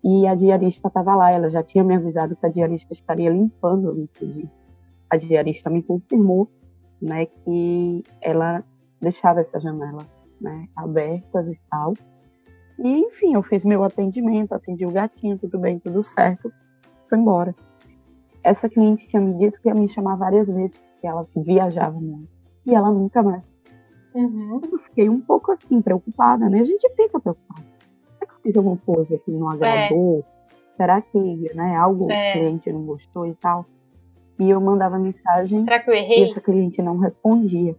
[0.03, 1.31] e a diarista estava lá.
[1.31, 4.51] Ela já tinha me avisado que a diarista estaria limpando nesse dia.
[5.09, 6.49] A diarista me confirmou
[7.01, 8.65] né, que ela
[9.01, 10.07] deixava essas janelas
[10.41, 11.95] né, abertas e tal.
[12.79, 16.53] E, enfim, eu fiz meu atendimento, atendi o gatinho, tudo bem, tudo certo,
[17.09, 17.55] foi embora.
[18.43, 22.38] Essa cliente tinha me dito que ia me chamar várias vezes, porque ela viajava muito.
[22.69, 23.43] E ela nunca mais.
[24.15, 24.61] Uhum.
[24.71, 26.61] Eu fiquei um pouco assim, preocupada, né?
[26.61, 27.65] A gente fica preocupada.
[28.19, 30.25] Será que eu fiz alguma coisa que não agradou?
[30.35, 30.77] É.
[30.77, 31.19] Será que
[31.55, 32.33] né, algo é.
[32.33, 33.65] que o cliente não gostou e tal?
[34.39, 36.21] E eu mandava mensagem Será que eu errei?
[36.21, 37.75] e essa cliente não respondia.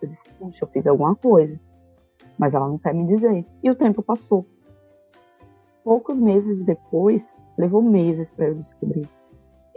[0.00, 1.58] Eu disse, puxa, eu fiz alguma coisa.
[2.38, 3.44] Mas ela não quer me dizer.
[3.64, 4.46] E o tempo passou.
[5.82, 9.08] Poucos meses depois, levou meses para eu descobrir.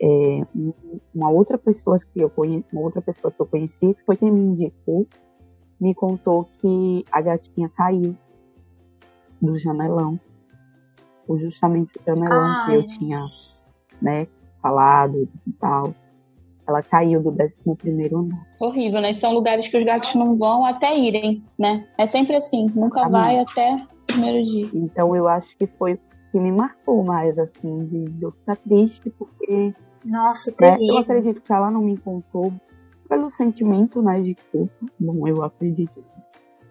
[0.01, 0.41] É,
[1.13, 4.39] uma outra pessoa que eu conheci, uma outra pessoa que eu conheci foi quem me
[4.39, 5.05] indicou,
[5.79, 8.15] me contou que a gatinha caiu
[9.41, 10.19] do janelão,
[11.27, 12.65] ou justamente o janelão Ai.
[12.65, 13.19] que eu tinha,
[14.01, 14.27] né,
[14.61, 15.93] falado e tal
[16.69, 18.47] ela caiu do 11 primeiro andar.
[18.59, 19.11] Horrível, né?
[19.11, 21.87] São lugares que os gatos não vão até irem, né?
[21.97, 23.21] É sempre assim, nunca Amém.
[23.21, 24.69] vai até o primeiro dia.
[24.73, 25.99] Então eu acho que foi o
[26.31, 29.73] que me marcou mais, assim, de eu ficar triste, porque.
[30.05, 32.53] Nossa, né, Eu acredito que ela não me contou
[33.07, 34.85] pelo sentimento, né, de culpa.
[34.99, 36.03] Bom, eu acredito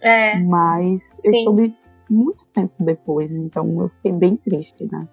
[0.00, 0.38] É.
[0.40, 1.38] Mas Sim.
[1.38, 1.76] eu soube
[2.08, 5.06] muito tempo depois, então eu fiquei bem triste, né?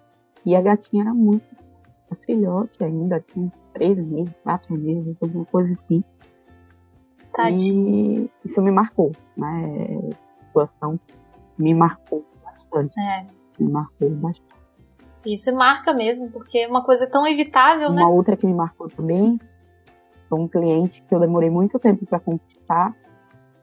[0.44, 1.44] E a gatinha era muito
[2.10, 6.04] a filhote ainda, tinha uns três meses, quatro meses, alguma coisa assim.
[7.32, 8.30] Tadinho.
[8.44, 10.00] E isso me marcou, né?
[10.40, 11.00] A situação
[11.58, 12.98] me marcou bastante.
[12.98, 13.26] É.
[13.58, 14.45] Me marcou bastante.
[15.26, 18.02] Isso marca mesmo, porque é uma coisa tão evitável, uma né?
[18.02, 19.38] Uma outra que me marcou também
[20.28, 22.96] foi um cliente que eu demorei muito tempo para conquistar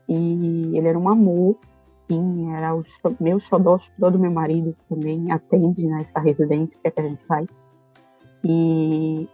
[0.08, 1.58] e ele era um amor,
[2.08, 2.84] sim, era o
[3.20, 7.48] meu xodó, xodó do meu marido que também atende nessa residência que a gente faz.
[8.44, 9.28] E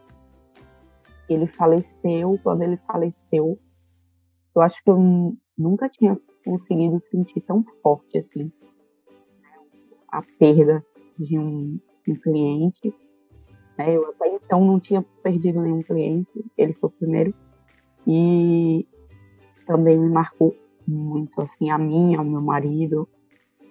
[1.27, 3.57] ele faleceu, quando ele faleceu,
[4.55, 8.51] eu acho que eu nunca tinha conseguido sentir tão forte assim
[10.11, 10.83] a perda
[11.17, 11.79] de um,
[12.11, 12.93] um cliente.
[13.77, 13.95] Né?
[13.95, 17.33] Eu até então não tinha perdido nenhum cliente, ele foi o primeiro.
[18.07, 18.87] E
[19.65, 20.55] também me marcou
[20.87, 23.07] muito, assim, a mim, ao meu marido.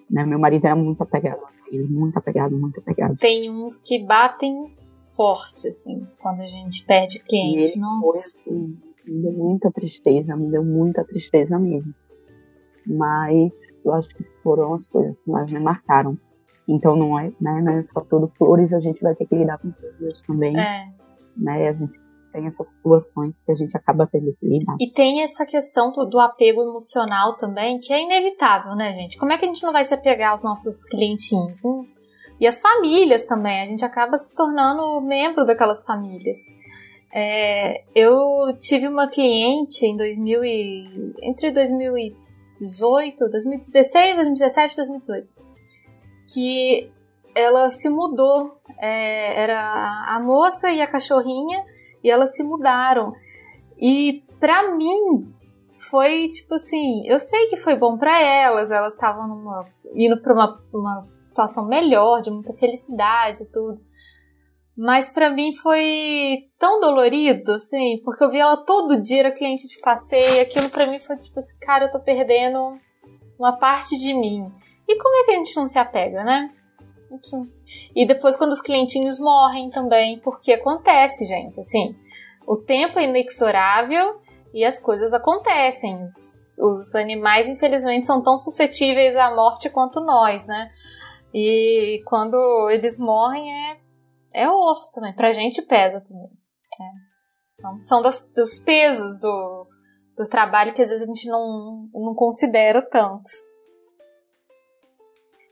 [0.09, 0.25] Né?
[0.25, 3.17] Meu marido era muito apegado a ele, muito apegado, muito apegado.
[3.17, 4.73] Tem uns que batem
[5.15, 7.77] forte, assim, quando a gente perde cliente.
[7.77, 8.39] Nossa.
[8.43, 8.77] Foi, assim,
[9.07, 11.93] me deu muita tristeza, me deu muita tristeza mesmo.
[12.85, 16.17] Mas eu acho que foram as coisas que mais me marcaram.
[16.69, 19.57] Então não é, né, não é só tudo flores, a gente vai ter que lidar
[19.57, 20.55] com coisas também.
[20.55, 20.85] É.
[21.35, 21.99] Né, a gente
[22.31, 24.75] tem essas situações que a gente acaba tendo que lidar.
[24.79, 29.17] E tem essa questão do, do, apego emocional também, que é inevitável, né, gente?
[29.17, 31.59] Como é que a gente não vai se apegar aos nossos clientinhos?
[31.65, 31.85] Hum,
[32.39, 36.37] e as famílias também, a gente acaba se tornando membro daquelas famílias.
[37.11, 45.38] É, eu tive uma cliente em 2000 e, entre 2018, 2016, 2017 e 2018,
[46.33, 46.91] que
[47.35, 48.59] ela se mudou.
[48.77, 51.63] É, era a moça e a cachorrinha,
[52.03, 53.13] e elas se mudaram.
[53.77, 55.33] E para mim
[55.89, 59.65] foi tipo assim, eu sei que foi bom para elas, elas estavam
[59.95, 63.79] indo para uma, uma situação melhor, de muita felicidade e tudo.
[64.77, 69.67] Mas para mim foi tão dolorido, assim, porque eu vi ela todo dia, era cliente
[69.67, 72.71] de passeio, aquilo para mim foi tipo assim, cara, eu tô perdendo
[73.37, 74.49] uma parte de mim.
[74.89, 76.49] E como é que a gente não se apega, né?
[77.95, 81.95] E depois quando os clientinhos morrem também, porque acontece, gente, assim,
[82.47, 84.19] o tempo é inexorável
[84.51, 86.03] e as coisas acontecem.
[86.57, 90.71] Os, animais, infelizmente, são tão suscetíveis à morte quanto nós, né?
[91.31, 93.77] E quando eles morrem é,
[94.33, 95.13] é osso também.
[95.13, 96.25] Pra gente pesa também.
[96.81, 97.09] É.
[97.59, 99.67] Então, são das, dos pesos do,
[100.17, 103.29] do trabalho que às vezes a gente não, não considera tanto.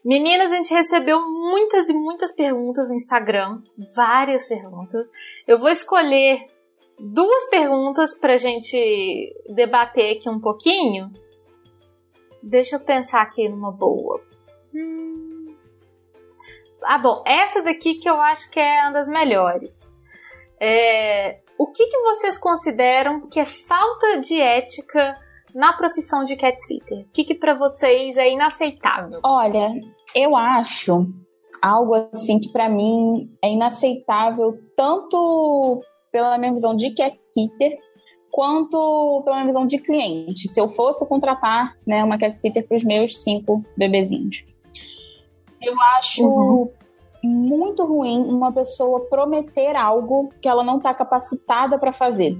[0.07, 3.61] Meninas, a gente recebeu muitas e muitas perguntas no Instagram,
[3.93, 5.05] várias perguntas.
[5.45, 6.47] Eu vou escolher
[6.97, 11.11] duas perguntas pra gente debater aqui um pouquinho.
[12.41, 14.23] Deixa eu pensar aqui numa boa.
[14.73, 15.53] Hum...
[16.83, 19.85] Ah, bom, essa daqui que eu acho que é uma das melhores.
[20.57, 21.41] É...
[21.57, 25.19] O que, que vocês consideram que é falta de ética
[25.53, 26.99] na profissão de cat sitter?
[26.99, 29.19] O que, que para vocês é inaceitável?
[29.25, 29.67] Olha,
[30.17, 31.07] eu acho
[31.61, 37.77] algo assim que para mim é inaceitável tanto pela minha visão de cat sitter
[38.31, 40.49] quanto pela minha visão de cliente.
[40.49, 44.43] Se eu fosse contratar né, uma cat sitter para os meus cinco bebezinhos,
[45.61, 46.71] eu acho uhum.
[47.23, 52.37] muito ruim uma pessoa prometer algo que ela não está capacitada para fazer.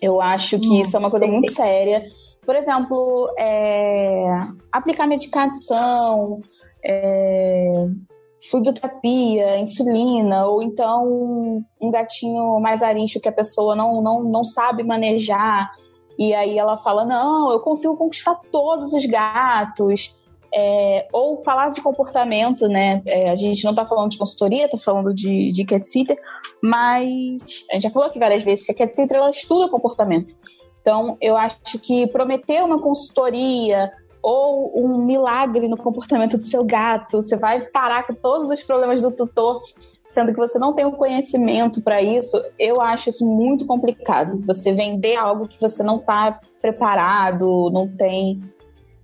[0.00, 2.04] Eu acho que hum, isso é uma coisa muito séria.
[2.46, 4.38] Por exemplo, é,
[4.70, 6.38] aplicar medicação,
[6.84, 7.86] é,
[8.50, 14.84] fluidoterapia, insulina, ou então um gatinho mais arisco que a pessoa não, não, não sabe
[14.84, 15.70] manejar,
[16.18, 20.14] e aí ela fala: Não, eu consigo conquistar todos os gatos.
[20.54, 23.02] É, ou falar de comportamento, né?
[23.04, 26.16] É, a gente não está falando de consultoria, está falando de, de cat sitter,
[26.62, 30.32] mas a gente já falou aqui várias vezes que a cat sitter ela estuda comportamento.
[30.86, 33.90] Então, eu acho que prometer uma consultoria
[34.22, 39.02] ou um milagre no comportamento do seu gato, você vai parar com todos os problemas
[39.02, 39.62] do tutor,
[40.06, 44.40] sendo que você não tem o conhecimento para isso, eu acho isso muito complicado.
[44.46, 48.40] Você vender algo que você não está preparado, não tem.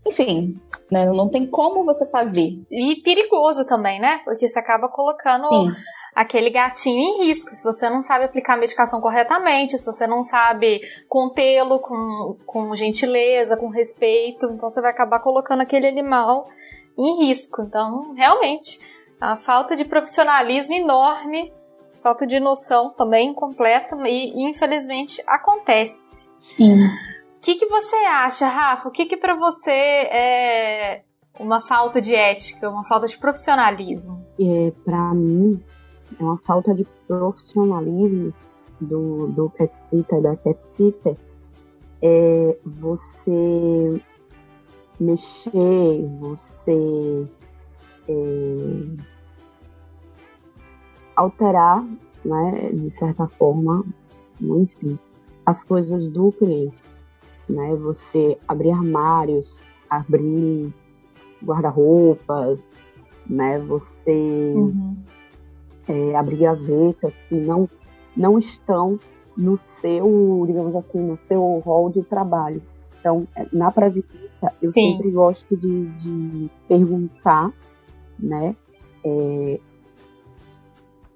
[0.06, 0.56] Enfim,
[0.88, 1.06] né?
[1.06, 2.62] Não tem como você fazer.
[2.70, 4.20] E perigoso também, né?
[4.24, 5.72] Porque você acaba colocando Sim.
[6.14, 7.50] Aquele gatinho em risco.
[7.50, 12.74] Se você não sabe aplicar a medicação corretamente, se você não sabe contê-lo com, com
[12.74, 16.48] gentileza, com respeito, então você vai acabar colocando aquele animal
[16.98, 17.62] em risco.
[17.62, 18.80] Então, realmente,
[19.20, 21.52] a falta de profissionalismo enorme
[22.02, 26.32] falta de noção também completa e infelizmente acontece.
[26.36, 26.76] Sim
[27.42, 28.88] que, que você acha, Rafa?
[28.88, 31.02] O que, que para você é
[31.40, 34.24] uma falta de ética, uma falta de profissionalismo?
[34.40, 35.60] É, para mim,
[36.22, 38.32] é uma falta de profissionalismo
[38.80, 41.16] do, do cat sitter, da cat sitter,
[42.00, 44.00] é você
[44.98, 47.26] mexer, você
[48.08, 48.86] é,
[51.16, 51.84] alterar,
[52.24, 53.84] né, de certa forma,
[54.40, 54.98] enfim,
[55.46, 56.82] as coisas do cliente
[57.52, 57.74] né?
[57.76, 60.72] Você abrir armários, abrir
[61.44, 62.70] guarda-roupas,
[63.28, 63.58] né?
[63.60, 64.96] Você uhum.
[65.88, 67.68] É, abrir gavetas que não
[68.16, 68.98] não estão
[69.36, 72.62] no seu, digamos assim, no seu rol de trabalho.
[73.00, 74.06] Então, é, na prática,
[74.42, 74.92] eu Sim.
[74.92, 77.52] sempre gosto de, de perguntar,
[78.18, 78.54] né?
[79.04, 79.58] É,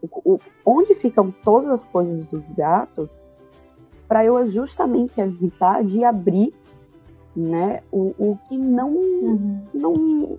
[0.03, 3.19] o, onde ficam todas as coisas dos gatos
[4.09, 6.55] para eu justamente evitar de abrir
[7.35, 9.63] né, o, o que não, uhum.
[9.75, 10.39] não,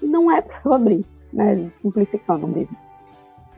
[0.00, 2.76] não é para eu abrir, né, simplificando mesmo.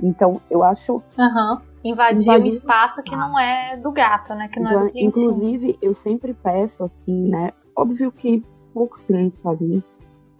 [0.02, 1.02] Então, eu acho.
[1.18, 1.58] Uhum.
[1.82, 4.48] Invadir, invadir um espaço que não é do gato, né?
[4.48, 5.20] Que não então, é do cliente.
[5.20, 7.52] Inclusive, eu sempre peço assim, né?
[7.74, 8.44] Óbvio que
[8.74, 9.90] poucos clientes fazem isso,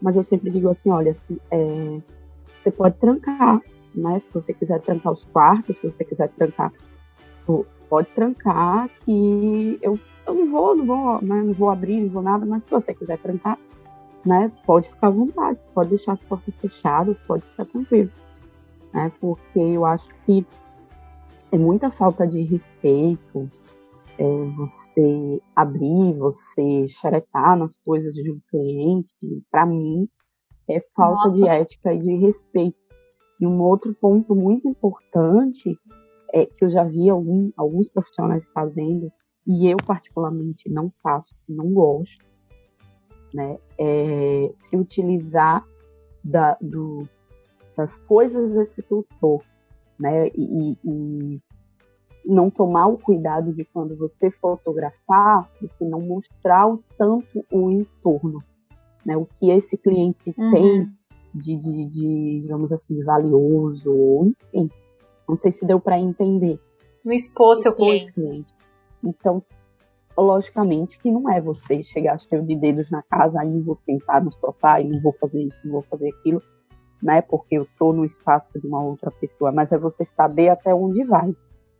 [0.03, 2.01] mas eu sempre digo assim, olha, assim, é,
[2.59, 3.61] você pode trancar,
[3.95, 4.19] né?
[4.19, 6.73] Se você quiser trancar os quartos, se você quiser trancar
[7.91, 12.23] pode trancar que eu, eu não vou, não vou, né, não vou abrir, não vou
[12.23, 13.59] nada, mas se você quiser trancar,
[14.25, 18.11] né, pode ficar à vontade, pode deixar as portas fechadas, pode ficar tranquilo,
[18.93, 20.47] né, porque eu acho que
[21.53, 23.51] é muita falta de respeito
[24.19, 29.15] é, você abrir, você xeretar nas coisas de um cliente,
[29.51, 30.09] para mim,
[30.69, 31.35] é falta Nossa.
[31.35, 32.79] de ética e de respeito.
[33.41, 35.75] E um outro ponto muito importante
[36.35, 39.11] é, que eu já vi algum, alguns profissionais fazendo,
[39.47, 42.25] e eu particularmente não faço, não gosto,
[43.33, 45.65] né, é se utilizar
[46.23, 47.09] da, do,
[47.81, 49.43] das coisas desse tutor,
[49.99, 51.41] né, e, e
[52.27, 58.45] não tomar o cuidado de quando você fotografar, você não mostrar o tanto o entorno,
[59.05, 60.51] né, o que esse cliente uhum.
[60.51, 60.93] tem
[61.35, 64.71] de, de, de, digamos assim, valioso, enfim,
[65.27, 66.61] não sei se deu para entender.
[67.03, 68.13] Não expor seu cliente.
[68.13, 68.53] cliente.
[69.03, 69.43] Então,
[70.19, 74.31] logicamente que não é você chegar cheio de dedos na casa, aí vou sentar no
[74.33, 76.43] sofá e não vou fazer isso, não vou fazer aquilo,
[77.03, 77.23] né?
[77.23, 81.05] Porque eu estou no espaço de uma outra pessoa, mas é você saber até onde
[81.05, 81.35] vai,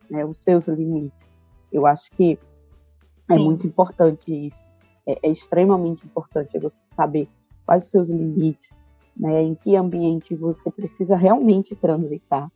[0.09, 0.25] né?
[0.25, 1.29] Os seus limites.
[1.71, 2.39] Eu acho que
[3.29, 3.39] é Sim.
[3.41, 4.61] é muito importante isso.
[5.05, 7.27] É, é extremamente importante você saber
[7.65, 8.75] quais os seus limites,
[9.17, 9.41] né?
[9.41, 12.51] Em que ambiente você precisa realmente transitar,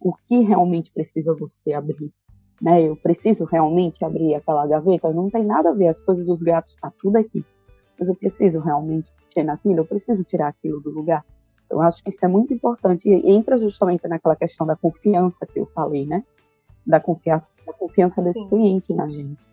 [0.00, 2.12] o que realmente precisa você abrir,
[2.60, 2.82] né?
[2.82, 6.76] Eu preciso realmente abrir aquela gaveta, não tem nada a ver, as coisas dos gatos
[6.80, 7.44] tá tudo aqui,
[7.98, 11.24] mas eu preciso realmente mexer naquilo, eu preciso tirar aquilo do lugar.
[11.70, 15.60] Eu acho que isso é muito importante e entra justamente naquela questão da confiança que
[15.60, 16.24] eu falei, né?
[16.86, 18.48] Da confiança, da confiança desse Sim.
[18.48, 19.46] cliente na gente.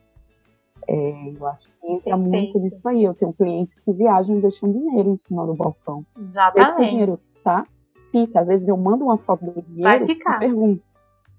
[0.87, 2.27] É, eu acho que entra Perfeito.
[2.27, 3.03] muito nisso aí.
[3.03, 6.05] Eu tenho clientes que viajam e deixam dinheiro em cima do balcão.
[6.17, 6.77] Exatamente.
[6.77, 7.13] Deixa dinheiro,
[7.43, 7.63] tá?
[8.11, 8.39] Fica.
[8.39, 10.37] Às vezes eu mando uma foto do dinheiro Vai ficar.
[10.37, 10.83] e pergunto: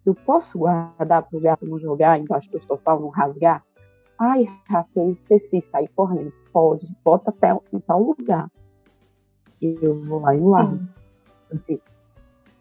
[0.04, 3.64] eu posso guardar para o gato não jogar embaixo do sofá, não rasgar?
[4.18, 6.32] Ai, Rafa, eu esqueci, sair correndo.
[6.52, 8.50] Pode, bota até em tal lugar.
[9.60, 10.80] Eu vou lá e largo.
[11.52, 11.80] Assim,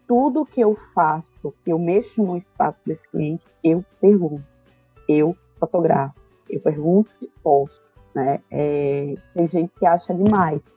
[0.06, 4.44] tudo que eu faço, que eu mexo no espaço desse cliente, eu pergunto.
[5.08, 7.80] Eu fotografo eu pergunto se posso,
[8.14, 8.40] né?
[8.50, 10.76] É, tem gente que acha demais.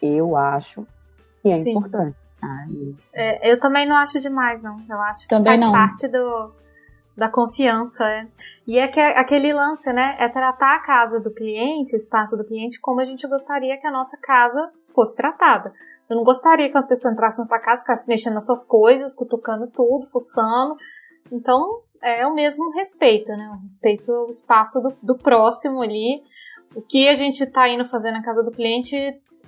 [0.00, 0.86] Eu acho
[1.42, 1.70] que é Sim.
[1.70, 2.16] importante.
[3.12, 4.76] É, eu também não acho demais, não.
[4.88, 5.72] Eu acho que também faz não.
[5.72, 6.52] parte do,
[7.16, 8.04] da confiança.
[8.04, 8.28] É.
[8.66, 10.16] E é que é aquele lance, né?
[10.18, 13.86] É tratar a casa do cliente, o espaço do cliente, como a gente gostaria que
[13.86, 15.72] a nossa casa fosse tratada.
[16.10, 19.14] Eu não gostaria que uma pessoa entrasse na sua casa, ficasse mexendo nas suas coisas,
[19.14, 20.74] cutucando tudo, fuçando.
[21.30, 23.48] Então, é o mesmo respeito, né?
[23.54, 26.22] O respeito ao espaço do, do próximo ali.
[26.74, 28.96] O que a gente está indo fazer na casa do cliente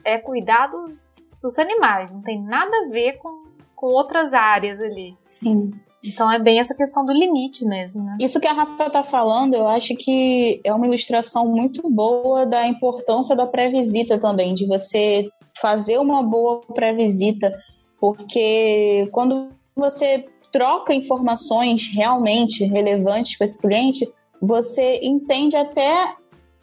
[0.05, 3.45] é cuidar dos, dos animais, não tem nada a ver com,
[3.75, 5.17] com outras áreas ali.
[5.23, 5.73] Sim.
[6.05, 8.17] Então é bem essa questão do limite mesmo, né?
[8.19, 12.67] Isso que a Rafa está falando, eu acho que é uma ilustração muito boa da
[12.67, 15.29] importância da pré-visita também, de você
[15.61, 17.53] fazer uma boa pré-visita,
[18.01, 26.15] porque quando você troca informações realmente relevantes com esse cliente, você entende até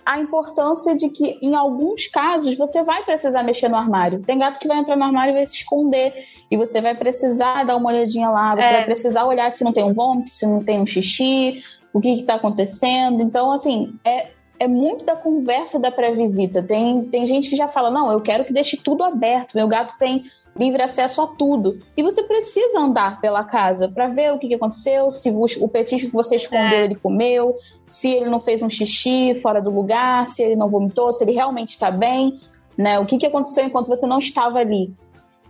[0.05, 4.23] a importância de que, em alguns casos, você vai precisar mexer no armário.
[4.23, 6.13] Tem gato que vai entrar no armário e vai se esconder.
[6.49, 8.71] E você vai precisar dar uma olhadinha lá, você é.
[8.71, 12.09] vai precisar olhar se não tem um vômito, se não tem um xixi, o que
[12.09, 13.21] está acontecendo.
[13.21, 16.63] Então, assim, é, é muito da conversa da pré-visita.
[16.63, 19.55] Tem, tem gente que já fala: não, eu quero que deixe tudo aberto.
[19.55, 20.25] Meu gato tem
[20.57, 21.79] livre acesso a tudo.
[21.95, 26.09] E você precisa andar pela casa para ver o que, que aconteceu, se o, petisco
[26.09, 26.85] que você escondeu é.
[26.85, 31.11] ele comeu, se ele não fez um xixi fora do lugar, se ele não vomitou,
[31.13, 32.39] se ele realmente está bem,
[32.77, 32.99] né?
[32.99, 34.91] O que, que aconteceu enquanto você não estava ali.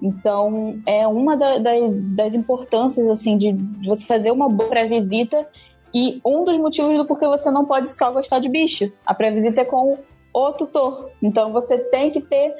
[0.02, 5.48] Então, é uma da, das, das importâncias, assim, de, de você fazer uma boa pré-visita
[5.94, 8.92] e um dos motivos do porquê você não pode só gostar de bicho.
[9.06, 9.98] A pré-visita é com
[10.34, 11.12] o tutor.
[11.22, 12.56] Então, você tem que ter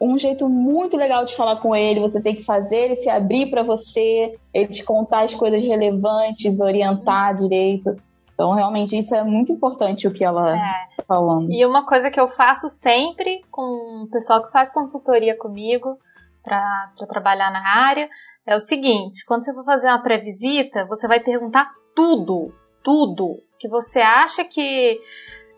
[0.00, 3.50] um jeito muito legal de falar com ele, você tem que fazer ele se abrir
[3.50, 7.96] para você, ele te contar as coisas relevantes, orientar direito.
[8.34, 11.04] Então, realmente, isso é muito importante o que ela está é.
[11.06, 11.50] falando.
[11.50, 15.98] E uma coisa que eu faço sempre com o pessoal que faz consultoria comigo
[16.42, 18.08] para trabalhar na área
[18.46, 23.68] é o seguinte: quando você for fazer uma pré-visita, você vai perguntar tudo, tudo que
[23.68, 25.00] você acha que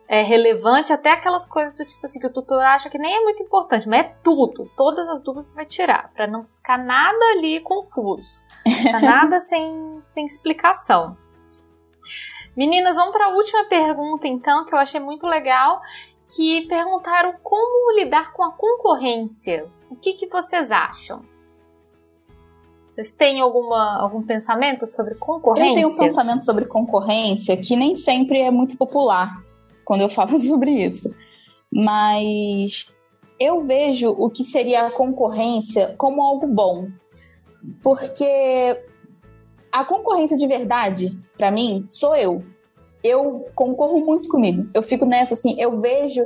[0.09, 3.21] é, relevante, até aquelas coisas do tipo assim que o tutor acha que nem é
[3.21, 4.65] muito importante, mas é tudo.
[4.75, 8.43] Todas as dúvidas você vai tirar, para não ficar nada ali confuso,
[9.03, 11.15] nada sem, sem explicação.
[12.57, 15.83] Meninas, vamos para a última pergunta então, que eu achei muito legal,
[16.35, 19.71] que perguntaram como lidar com a concorrência.
[19.91, 21.23] O que, que vocês acham?
[23.01, 25.71] Vocês têm alguma, algum pensamento sobre concorrência?
[25.71, 29.43] Eu tenho um pensamento sobre concorrência que nem sempre é muito popular
[29.87, 31.11] quando eu falo sobre isso.
[31.73, 32.95] Mas
[33.39, 36.89] eu vejo o que seria a concorrência como algo bom.
[37.83, 38.79] Porque
[39.73, 42.43] a concorrência de verdade, para mim, sou eu.
[43.03, 44.69] Eu concorro muito comigo.
[44.75, 46.23] Eu fico nessa assim, eu vejo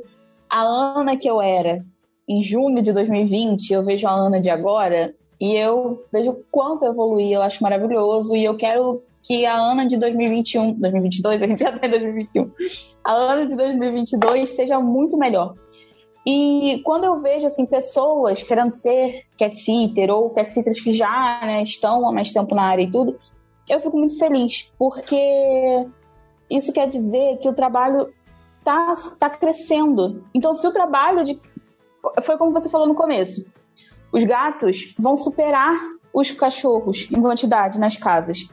[0.51, 1.85] a Ana que eu era
[2.29, 5.15] em junho de 2020, eu vejo a Ana de agora
[5.45, 9.87] e eu vejo quanto eu evoluí, eu acho maravilhoso e eu quero que a Ana
[9.87, 12.51] de 2021, 2022, a gente já tá em 2021,
[13.05, 15.55] a Ana de 2022 seja muito melhor.
[16.27, 21.41] E quando eu vejo assim pessoas querendo ser cat sitter ou cat sitters que já
[21.43, 23.19] né, estão há mais tempo na área e tudo,
[23.69, 25.87] eu fico muito feliz, porque
[26.51, 28.11] isso quer dizer que o trabalho
[28.65, 30.25] tá, tá crescendo.
[30.35, 31.39] Então, se o trabalho de.
[32.23, 33.53] Foi como você falou no começo.
[34.15, 35.77] Os gatos vão superar
[36.13, 38.49] os cachorros em quantidade nas casas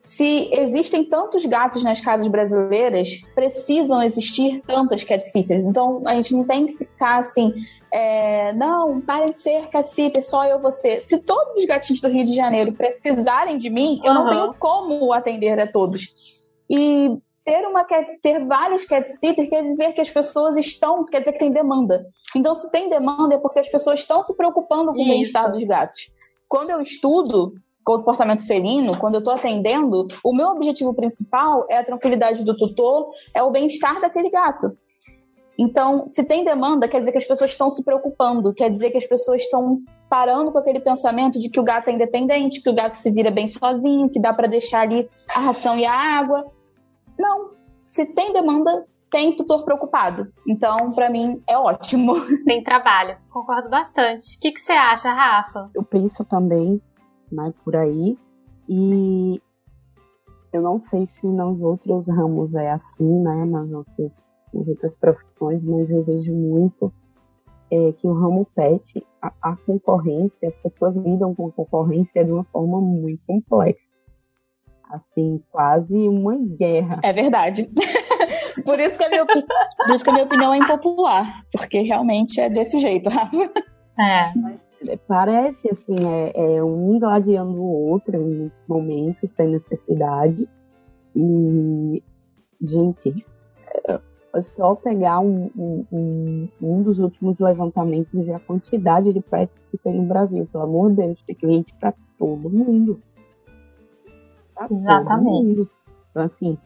[0.00, 5.66] se existem tantos gatos nas casas brasileiras, precisam existir tantas cat sitters.
[5.66, 7.52] Então a gente não tem que ficar assim,
[7.92, 10.98] é, não, parem de ser cat sitter, só eu você.
[11.00, 14.24] Se todos os gatinhos do Rio de Janeiro precisarem de mim, eu uhum.
[14.24, 16.40] não tenho como atender a todos.
[16.70, 21.20] E ter uma cat, ter várias cat sitters quer dizer que as pessoas estão, quer
[21.20, 22.06] dizer que tem demanda.
[22.36, 25.08] Então, se tem demanda é porque as pessoas estão se preocupando com Isso.
[25.08, 26.10] o bem-estar dos gatos.
[26.48, 27.54] Quando eu estudo
[27.84, 33.10] comportamento felino, quando eu estou atendendo, o meu objetivo principal é a tranquilidade do tutor,
[33.34, 34.76] é o bem-estar daquele gato.
[35.58, 38.98] Então, se tem demanda, quer dizer que as pessoas estão se preocupando, quer dizer que
[38.98, 42.74] as pessoas estão parando com aquele pensamento de que o gato é independente, que o
[42.74, 46.44] gato se vira bem sozinho, que dá para deixar ali a ração e a água.
[47.18, 47.52] Não.
[47.86, 50.32] Se tem demanda, tem tutor preocupado.
[50.46, 52.14] Então, para mim, é ótimo.
[52.44, 53.16] Tem trabalho.
[53.30, 54.36] Concordo bastante.
[54.36, 55.70] O que, que você acha, Rafa?
[55.74, 56.80] Eu penso também,
[57.30, 58.18] né, por aí.
[58.68, 59.40] E
[60.52, 64.18] eu não sei se nos outros ramos é assim, né, nas outras,
[64.52, 66.92] nas outras profissões, mas eu vejo muito
[67.70, 72.32] é, que o ramo pet, a, a concorrência, as pessoas lidam com a concorrência de
[72.32, 73.98] uma forma muito complexa
[74.90, 77.00] assim, quase uma guerra.
[77.02, 77.68] É verdade.
[78.64, 82.40] por, isso que a minha, por isso que a minha opinião é impopular, porque realmente
[82.40, 83.50] é desse jeito, Rafa.
[83.98, 84.96] É.
[85.08, 90.48] Parece assim, é, é um gladiando o outro em muitos momentos, sem necessidade.
[91.16, 92.02] E,
[92.62, 93.26] gente,
[94.34, 95.50] é só pegar um,
[95.90, 100.48] um, um, dos últimos levantamentos e ver a quantidade de pets que tem no Brasil.
[100.52, 103.02] Pelo amor de Deus, tem cliente para todo mundo.
[104.70, 105.60] Exatamente.
[106.10, 106.58] Então, assim,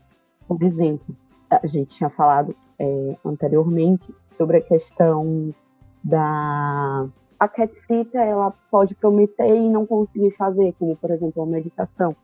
[0.46, 1.16] por exemplo,
[1.62, 5.55] a gente tinha falado é, anteriormente sobre a questão
[6.03, 7.07] da.
[7.38, 7.72] A cat
[8.14, 12.14] ela pode prometer e não conseguir fazer, como, por exemplo, a medicação.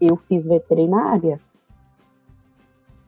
[0.00, 1.38] Eu fiz veterinária,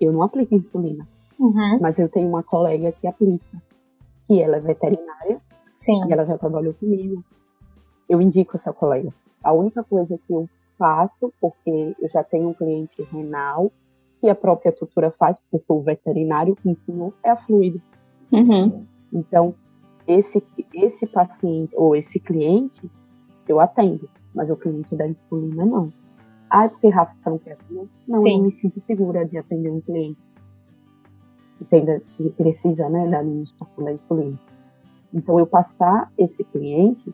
[0.01, 1.07] eu não aplico insulina,
[1.39, 1.79] uhum.
[1.81, 3.63] mas eu tenho uma colega que aplica,
[4.27, 5.41] que ela é veterinária,
[5.73, 6.01] Sim.
[6.09, 7.25] e ela já trabalhou comigo.
[8.09, 9.15] Eu indico essa colega.
[9.43, 13.71] A única coisa que eu faço, porque eu já tenho um cliente renal,
[14.23, 17.83] que a própria tutora faz, porque o veterinário que ensinou é a fluido.
[18.33, 18.87] Uhum.
[19.13, 19.53] Então,
[20.07, 20.41] esse,
[20.73, 22.89] esse paciente ou esse cliente,
[23.49, 25.93] eu atendo, mas o cliente da insulina não.
[26.49, 27.89] Ah, é porque Rafa não quer atender?
[28.07, 28.37] Não, Sim.
[28.37, 30.21] eu me sinto segura de atender um cliente
[31.59, 31.85] que, tem,
[32.17, 34.39] que precisa né, da administração da insulina.
[35.13, 37.13] Então, eu passar esse cliente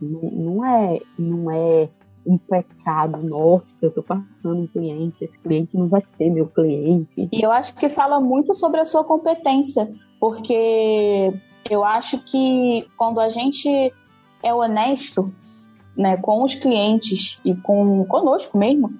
[0.00, 1.90] não, não é, não é
[2.26, 7.28] um pecado, nossa, eu tô passando um cliente, esse cliente não vai ser meu cliente.
[7.32, 11.32] E eu acho que fala muito sobre a sua competência, porque
[11.68, 13.92] eu acho que quando a gente
[14.42, 15.32] é honesto
[15.96, 18.92] né, com os clientes e com conosco mesmo,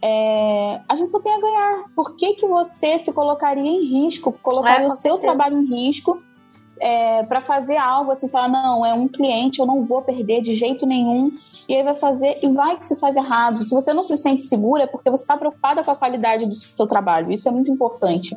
[0.00, 1.84] é, a gente só tem a ganhar.
[1.94, 5.20] Por que, que você se colocaria em risco, colocaria é, o seu certeza.
[5.20, 6.22] trabalho em risco
[6.82, 10.52] é, para fazer algo assim, falar, não, é um cliente, eu não vou perder de
[10.52, 11.30] jeito nenhum,
[11.68, 13.62] e aí vai fazer, e vai que se faz errado.
[13.62, 16.54] Se você não se sente segura, é porque você está preocupada com a qualidade do
[16.54, 18.36] seu trabalho, isso é muito importante.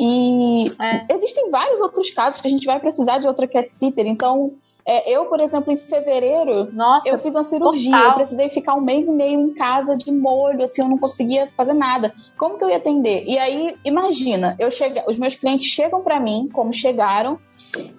[0.00, 1.12] E é.
[1.12, 4.52] existem vários outros casos que a gente vai precisar de outra cat sitter, então
[4.84, 7.92] é, eu, por exemplo, em fevereiro, Nossa, eu fiz uma cirurgia.
[7.92, 8.10] Total.
[8.10, 11.48] Eu precisei ficar um mês e meio em casa de molho, assim, eu não conseguia
[11.56, 12.12] fazer nada.
[12.36, 13.24] Como que eu ia atender?
[13.26, 17.38] E aí, imagina, eu chega, os meus clientes chegam para mim, como chegaram,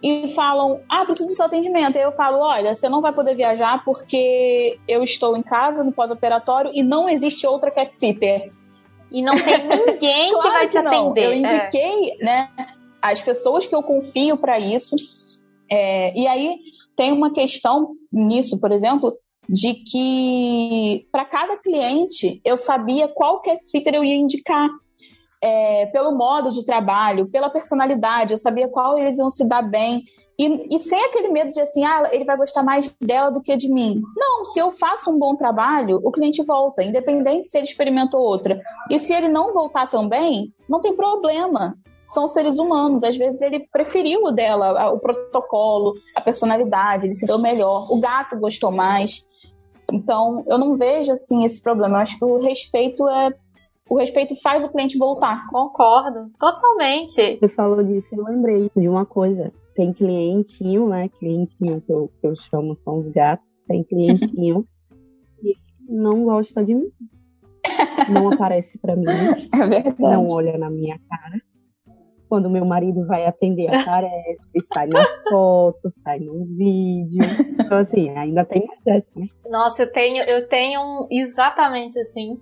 [0.01, 1.97] e falam: Ah, preciso do seu atendimento.
[1.97, 5.91] Aí eu falo: Olha, você não vai poder viajar porque eu estou em casa no
[5.91, 8.51] pós-operatório e não existe outra cat sitter.
[9.11, 11.25] E não tem ninguém claro que vai te atender.
[11.25, 11.37] Eu é.
[11.37, 12.23] indiquei, é.
[12.23, 12.49] né,
[13.01, 14.95] as pessoas que eu confio para isso.
[15.69, 16.59] É, e aí
[16.95, 19.11] tem uma questão nisso, por exemplo,
[19.49, 24.67] de que para cada cliente eu sabia qual cat sitter eu ia indicar
[25.43, 30.05] é, pelo modo de trabalho, pela personalidade, eu sabia qual eles iam se dar bem.
[30.39, 33.57] E, e, sem aquele medo de assim, ah, ele vai gostar mais dela do que
[33.57, 34.01] de mim.
[34.15, 38.57] Não, se eu faço um bom trabalho, o cliente volta, independente se ele experimentou outra.
[38.89, 41.75] E se ele não voltar também, não tem problema.
[42.05, 43.03] São seres humanos.
[43.03, 47.91] Às vezes ele preferiu o dela, o protocolo, a personalidade, ele se deu melhor.
[47.91, 49.25] O gato gostou mais.
[49.91, 51.97] Então, eu não vejo assim esse problema.
[51.97, 53.33] Eu acho que o respeito é
[53.93, 55.47] o respeito faz o cliente voltar.
[55.49, 57.37] Concordo, totalmente.
[57.37, 59.53] Você falou disso, eu lembrei de uma coisa.
[59.75, 61.09] Tem clientinho, né?
[61.19, 63.55] Clientinho que eu, que eu chamo são os gatos.
[63.67, 64.65] Tem clientinho
[65.39, 65.55] que
[65.87, 66.89] não gosta de mim.
[68.09, 69.05] Não aparece para mim.
[69.05, 69.95] É verdade.
[69.99, 71.39] Não olha na minha cara.
[72.27, 74.39] Quando meu marido vai atender, aparece,
[74.73, 77.21] sai na foto, sai no vídeo.
[77.59, 79.27] Então, assim, ainda tem mais essa, né?
[79.47, 82.39] Nossa, eu tenho, eu tenho um, exatamente assim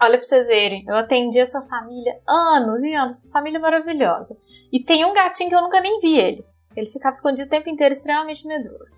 [0.00, 4.36] Olha pra vocês verem, eu atendi essa família anos e anos, família maravilhosa.
[4.70, 6.44] E tem um gatinho que eu nunca nem vi ele.
[6.76, 8.94] Ele ficava escondido o tempo inteiro, extremamente medroso.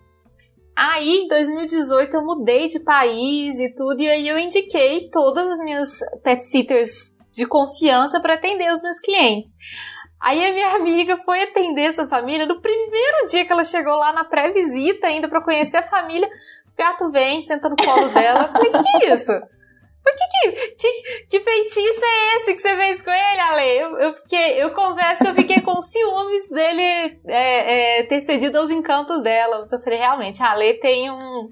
[0.77, 5.59] Aí, em 2018, eu mudei de país e tudo, e aí eu indiquei todas as
[5.59, 5.89] minhas
[6.23, 9.53] pet sitters de confiança para atender os meus clientes.
[10.21, 12.47] Aí a minha amiga foi atender essa família.
[12.47, 16.77] No primeiro dia que ela chegou lá na pré-visita, ainda para conhecer a família, o
[16.77, 18.45] gato vem, senta no colo dela.
[18.45, 19.33] Eu falei: que, isso?
[20.17, 23.79] Que, que, que, que, feitiço é esse que você fez com ele, Ale?
[23.79, 28.59] Eu, eu, fiquei, eu confesso que eu fiquei com ciúmes dele é, é, ter cedido
[28.59, 29.67] aos encantos dela.
[29.71, 31.51] Eu falei, realmente, a Ale tem um.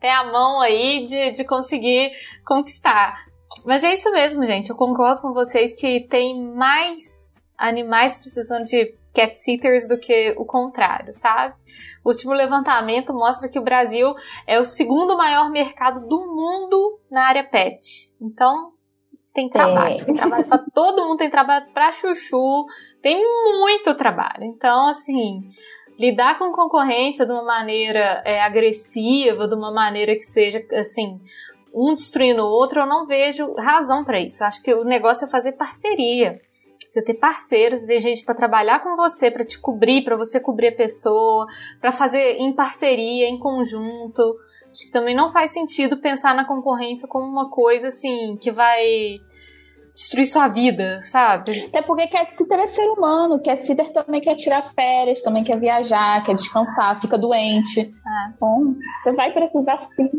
[0.00, 2.12] tem a mão aí de, de conseguir
[2.44, 3.24] conquistar.
[3.64, 4.70] Mas é isso mesmo, gente.
[4.70, 10.44] Eu concordo com vocês que tem mais animais precisando de cat sitters do que o
[10.44, 11.54] contrário, sabe?
[12.04, 14.12] O último levantamento mostra que o Brasil
[14.46, 18.12] é o segundo maior mercado do mundo na área pet.
[18.20, 18.72] Então,
[19.32, 20.00] tem trabalho.
[20.00, 20.04] É.
[20.04, 22.66] Tem trabalho pra todo mundo, tem trabalho pra chuchu,
[23.00, 23.22] tem
[23.60, 24.44] muito trabalho.
[24.44, 25.42] Então, assim,
[25.98, 31.20] lidar com concorrência de uma maneira é, agressiva, de uma maneira que seja, assim,
[31.72, 34.42] um destruindo o outro, eu não vejo razão para isso.
[34.42, 36.40] Eu acho que o negócio é fazer parceria
[36.94, 40.68] você ter parceiros, ter gente para trabalhar com você, para te cobrir, para você cobrir
[40.68, 41.46] a pessoa,
[41.80, 44.22] para fazer em parceria, em conjunto.
[44.70, 49.18] Acho que também não faz sentido pensar na concorrência como uma coisa assim que vai
[49.94, 51.64] destruir sua vida, sabe?
[51.68, 55.58] Até porque cat sitter é ser humano, cat sitter também quer tirar férias, também quer
[55.58, 57.80] viajar, quer descansar, fica doente.
[57.80, 58.30] É.
[58.34, 60.10] Então, você vai precisar sim.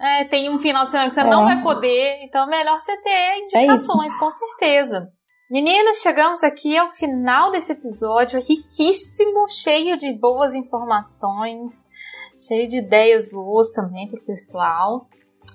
[0.00, 1.30] É, tem um final de semana que você é.
[1.30, 5.12] não vai poder, então é melhor você ter é indicações, é com certeza.
[5.54, 11.88] Meninas, chegamos aqui ao final desse episódio riquíssimo, cheio de boas informações,
[12.36, 15.06] cheio de ideias boas também para o pessoal.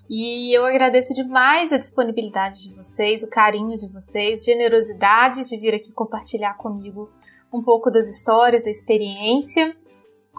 [0.10, 5.76] E eu agradeço demais a disponibilidade de vocês, o carinho de vocês, generosidade de vir
[5.76, 7.10] aqui compartilhar comigo
[7.52, 9.76] um pouco das histórias, da experiência.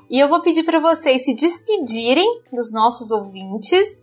[0.08, 4.02] E eu vou pedir para vocês se despedirem dos nossos ouvintes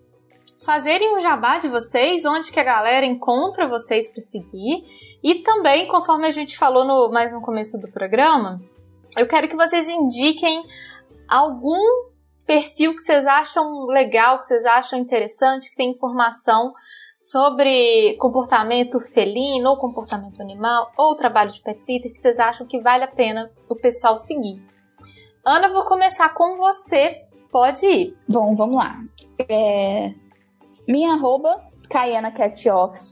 [0.64, 4.84] fazerem um jabá de vocês, onde que a galera encontra vocês para seguir.
[5.24, 8.60] E também, conforme a gente falou no, mais no começo do programa,
[9.18, 10.64] eu quero que vocês indiquem
[11.28, 11.82] algum
[12.46, 16.74] perfil que vocês acham legal, que vocês acham interessante, que tem informação
[17.20, 22.80] sobre comportamento felino ou comportamento animal ou trabalho de pet sitter que vocês acham que
[22.80, 24.62] vale a pena o pessoal seguir.
[25.46, 27.24] Ana, vou começar com você.
[27.52, 28.18] Pode ir.
[28.30, 28.98] Bom, vamos lá.
[29.50, 30.14] É,
[30.88, 33.12] minha arroba, Caiana Cat Office.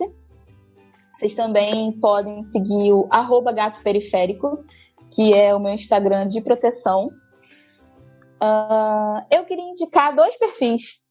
[1.13, 4.63] Vocês também podem seguir o arroba gato periférico,
[5.09, 7.07] que é o meu Instagram de proteção.
[8.41, 11.05] Uh, eu queria indicar dois perfis.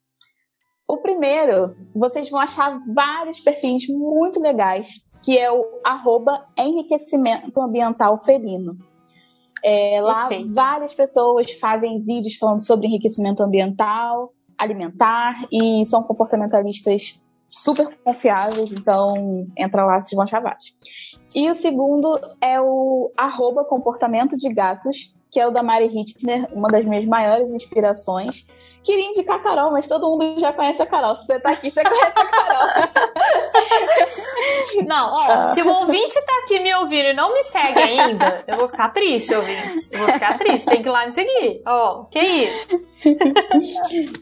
[0.87, 4.89] O primeiro, vocês vão achar vários perfis muito legais,
[5.23, 8.77] que é o arroba enriquecimento ambiental felino.
[9.65, 14.35] É, lá várias pessoas fazem vídeos falando sobre enriquecimento ambiental,
[14.65, 20.75] alimentar e são comportamentalistas super confiáveis, então entra lá, vocês vão.
[21.35, 23.13] E o segundo é o
[23.65, 28.47] comportamento de gatos, que é o da Mari Hitner, uma das minhas maiores inspirações.
[28.85, 31.17] Queria indicar a Carol, mas todo mundo já conhece a Carol.
[31.17, 32.69] Se você tá aqui, você conhece a Carol.
[34.87, 35.53] Não, ó, ah.
[35.53, 38.91] se o ouvinte tá aqui me ouvindo e não me segue ainda, eu vou ficar
[38.91, 39.89] triste, ouvinte.
[39.91, 41.63] Eu vou ficar triste, tem que ir lá me seguir.
[41.67, 42.85] Ó, que isso?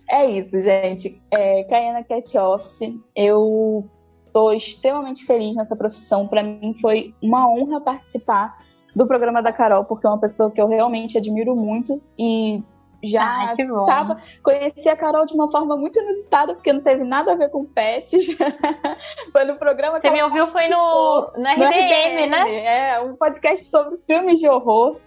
[0.08, 1.20] é isso, gente.
[1.30, 3.84] É, Caiana Cat Office, eu
[4.32, 6.28] tô extremamente feliz nessa profissão.
[6.28, 8.52] Para mim foi uma honra participar
[8.94, 12.62] do programa da Carol, porque é uma pessoa que eu realmente admiro muito e
[13.02, 13.56] já Ai,
[13.86, 17.50] tava, conheci a Carol de uma forma muito inusitada, porque não teve nada a ver
[17.50, 18.36] com pets.
[19.32, 22.64] foi no programa Você me ouviu, foi no, no, RDM, no RDM, né?
[22.64, 24.98] É, um podcast sobre filmes de horror.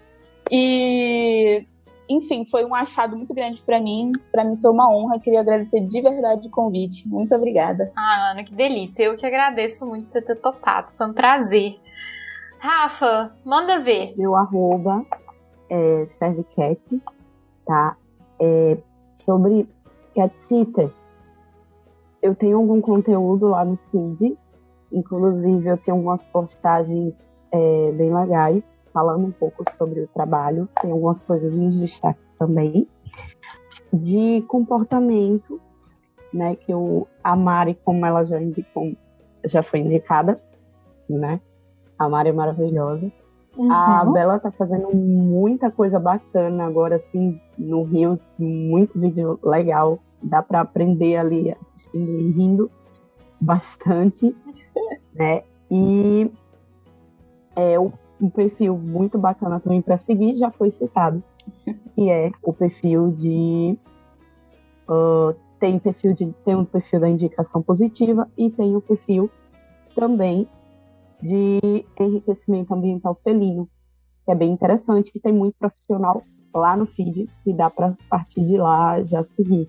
[0.51, 1.65] E,
[2.09, 4.11] enfim, foi um achado muito grande para mim.
[4.31, 5.19] Para mim foi uma honra.
[5.19, 7.07] Queria agradecer de verdade o convite.
[7.07, 7.91] Muito obrigada.
[7.95, 9.03] Ah, Ana, que delícia.
[9.03, 10.91] Eu que agradeço muito você ter topado.
[10.97, 11.80] Foi um prazer.
[12.59, 14.13] Rafa, manda ver.
[14.17, 15.05] Meu arroba
[15.69, 16.80] é Servicat
[17.65, 17.97] tá?
[18.39, 18.77] É,
[19.13, 19.67] sobre
[20.13, 20.91] cat sitter.
[22.21, 24.37] Eu tenho algum conteúdo lá no feed,
[24.91, 27.21] inclusive eu tenho algumas postagens
[27.51, 32.87] é, bem legais falando um pouco sobre o trabalho, tem algumas coisas nos destaques também
[33.91, 35.59] de comportamento,
[36.33, 36.55] né?
[36.55, 38.93] Que o a Mari, como ela já indicou,
[39.43, 40.41] já foi indicada,
[41.09, 41.41] né?
[41.99, 43.11] A Mari é maravilhosa.
[43.57, 43.72] Uhum.
[43.72, 49.99] A Bela tá fazendo muita coisa bacana agora, assim, no Rios, muito vídeo legal.
[50.22, 52.72] Dá para aprender ali assistindo e rindo
[53.40, 54.36] bastante,
[55.14, 55.44] né?
[55.72, 56.30] E
[57.56, 61.23] é um perfil muito bacana também para seguir, já foi citado,
[61.95, 63.77] que é o perfil de
[64.88, 69.32] Uh, tem, perfil de, tem um perfil da indicação positiva e tem o um perfil
[69.95, 70.48] também
[71.21, 73.69] de enriquecimento ambiental felino,
[74.23, 76.21] que é bem interessante, que tem muito profissional
[76.53, 79.67] lá no feed e dá para partir de lá já seguir.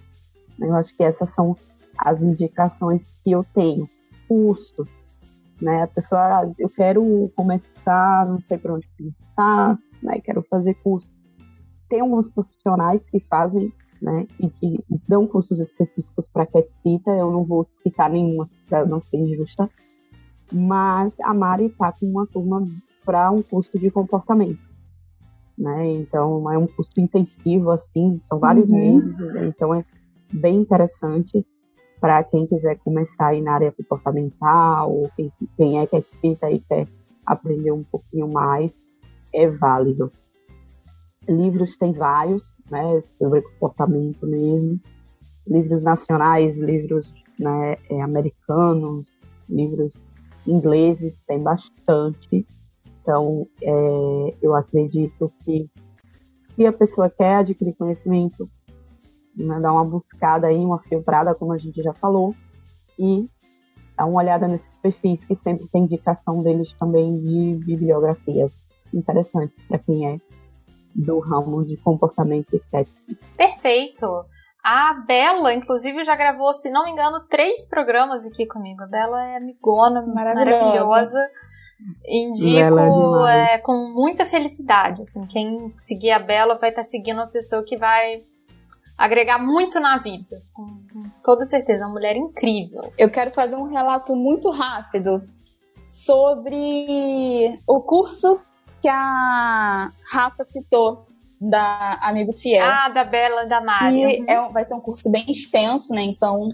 [0.58, 1.56] Eu acho que essas são
[1.98, 3.88] as indicações que eu tenho.
[4.28, 4.92] Custos,
[5.60, 5.82] né?
[5.82, 10.20] A pessoa, ah, eu quero começar, não sei por onde começar, né?
[10.20, 11.08] Quero fazer curso.
[11.88, 14.26] Tem alguns profissionais que fazem, né?
[14.40, 17.10] E que dão cursos específicos para CatCita.
[17.10, 19.68] Eu não vou citar nenhuma para não ser injusta,
[20.52, 22.66] mas a Mari está com uma turma
[23.04, 24.66] para um curso de comportamento.
[25.56, 25.92] Né?
[25.92, 28.76] Então é um curso intensivo assim, são vários uhum.
[28.76, 29.82] meses, então é
[30.32, 31.46] bem interessante
[32.00, 36.50] para quem quiser começar aí na área comportamental, ou quem, quem é que é escrita
[36.50, 36.86] e quer
[37.24, 38.78] aprender um pouquinho mais,
[39.32, 40.12] é válido.
[41.28, 44.78] Livros tem vários, né, sobre comportamento mesmo.
[45.46, 49.10] Livros nacionais, livros né, é, americanos,
[49.48, 49.98] livros
[50.46, 52.46] ingleses, tem bastante.
[53.02, 55.68] Então, é, eu acredito que
[56.54, 58.48] se a pessoa quer adquirir conhecimento,
[59.36, 62.34] né, dar uma buscada aí, uma filtrada, como a gente já falou,
[62.98, 63.28] e
[63.96, 68.56] dar uma olhada nesses perfis que sempre tem indicação deles também de bibliografias
[68.92, 70.20] interessantes para quem é
[70.94, 73.14] do ramo de comportamento estético.
[73.36, 74.24] Perfeito!
[74.68, 78.82] A Bela, inclusive, já gravou, se não me engano, três programas aqui comigo.
[78.82, 80.58] A Bela é amigona, maravilhosa.
[80.58, 81.30] maravilhosa.
[82.04, 85.02] Indico é é, com muita felicidade.
[85.02, 88.24] Assim, quem seguir a Bela vai estar tá seguindo uma pessoa que vai
[88.98, 90.42] agregar muito na vida.
[90.52, 92.92] Com, com toda certeza, uma mulher incrível.
[92.98, 95.22] Eu quero fazer um relato muito rápido
[95.84, 98.40] sobre o curso
[98.82, 101.06] que a Rafa citou
[101.40, 102.64] da Amigo Fiel.
[102.64, 104.00] Ah, da Bela da Mari.
[104.00, 104.26] E uhum.
[104.28, 106.02] é, vai ser um curso bem extenso, né?
[106.02, 106.48] Então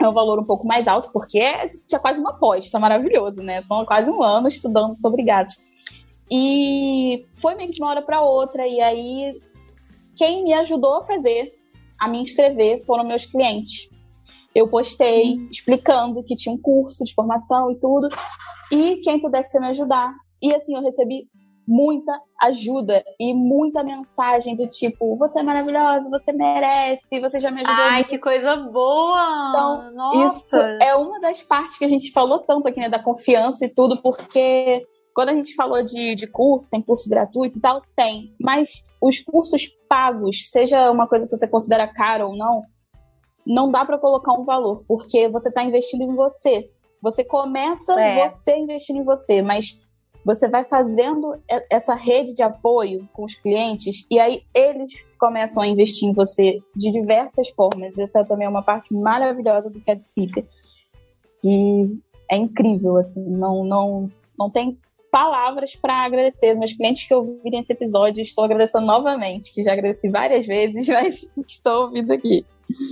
[0.00, 3.42] é um valor um pouco mais alto, porque é, é quase uma pós, tá maravilhoso,
[3.42, 3.60] né?
[3.62, 5.58] São quase um ano estudando sobre gatos.
[6.30, 9.40] E foi meio que de uma hora para outra, e aí
[10.14, 11.54] quem me ajudou a fazer,
[11.98, 13.88] a me inscrever, foram meus clientes.
[14.54, 15.48] Eu postei uhum.
[15.50, 18.08] explicando que tinha um curso de formação e tudo,
[18.70, 20.12] e quem pudesse me ajudar.
[20.42, 21.26] E assim, eu recebi
[21.66, 27.62] muita ajuda e muita mensagem do tipo, você é maravilhosa, você merece, você já me
[27.62, 27.74] ajudou.
[27.74, 28.08] Ai, muito.
[28.08, 29.50] que coisa boa!
[29.50, 30.26] Então, Nossa.
[30.26, 33.68] isso é uma das partes que a gente falou tanto aqui, né, da confiança e
[33.68, 38.34] tudo, porque quando a gente falou de, de curso, tem curso gratuito e tal, tem.
[38.38, 42.62] Mas os cursos pagos, seja uma coisa que você considera caro ou não,
[43.46, 46.70] não dá para colocar um valor, porque você está investindo em você.
[47.02, 48.28] Você começa é.
[48.28, 49.80] você investindo em você, mas
[50.26, 51.40] você vai fazendo
[51.70, 54.90] essa rede de apoio com os clientes e aí eles
[55.20, 57.96] começam a investir em você de diversas formas.
[57.96, 60.44] Essa também é uma parte maravilhosa do Seeker,
[61.40, 61.96] que
[62.28, 64.76] é incrível, assim, não, não, não tem
[65.12, 68.20] palavras para agradecer meus clientes que ouvirem esse episódio.
[68.20, 72.44] Estou agradecendo novamente, que já agradeci várias vezes, mas estou ouvindo aqui.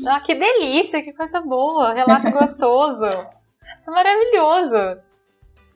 [0.07, 3.07] Ah, que delícia, que coisa boa, relato gostoso.
[3.07, 5.03] Isso é maravilhoso.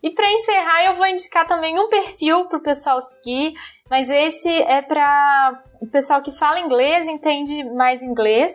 [0.02, 3.54] E para encerrar, eu vou indicar também um perfil para o pessoal seguir,
[3.90, 8.52] mas esse é para o pessoal que fala inglês, entende mais inglês.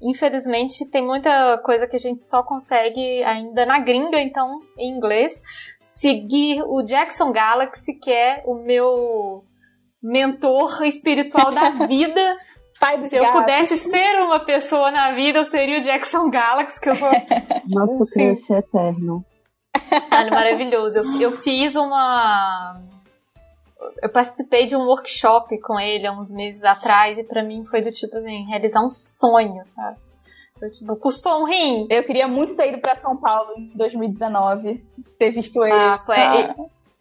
[0.00, 5.42] Infelizmente, tem muita coisa que a gente só consegue ainda na gringa, então, em inglês.
[5.80, 9.44] Seguir o Jackson Galaxy, que é o meu
[10.02, 12.36] mentor espiritual da vida.
[12.78, 16.80] Pai dos Se eu pudesse ser uma pessoa na vida, eu seria o Jackson Galaxy,
[16.80, 17.10] que eu sou.
[17.66, 19.24] Nosso crush eterno.
[20.12, 20.98] Olha, maravilhoso.
[20.98, 22.80] Eu, eu fiz uma.
[24.02, 27.80] Eu participei de um workshop com ele há uns meses atrás e para mim foi
[27.80, 29.96] do tipo assim, realizar um sonho, sabe?
[30.58, 31.86] Foi, tipo, custou um rim.
[31.88, 34.82] Eu queria muito ter ido para São Paulo em 2019,
[35.18, 35.72] ter visto ele.
[35.72, 36.16] Ah, foi.
[36.16, 36.54] Ah.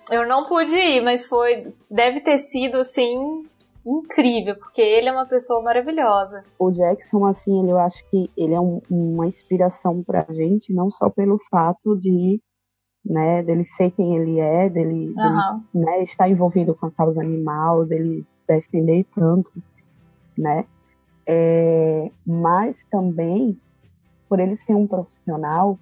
[0.09, 1.73] Eu não pude ir, mas foi.
[1.89, 3.43] Deve ter sido assim
[3.85, 6.43] incrível, porque ele é uma pessoa maravilhosa.
[6.59, 11.09] O Jackson, assim, eu acho que ele é um, uma inspiração pra gente, não só
[11.09, 12.41] pelo fato de
[13.09, 15.61] né, dele ser quem ele é, dele, uhum.
[15.73, 19.51] dele né, estar envolvido com a causa animal, dele defender tanto,
[20.37, 20.65] né,
[21.25, 23.59] é, mas também
[24.27, 25.79] por ele ser um profissional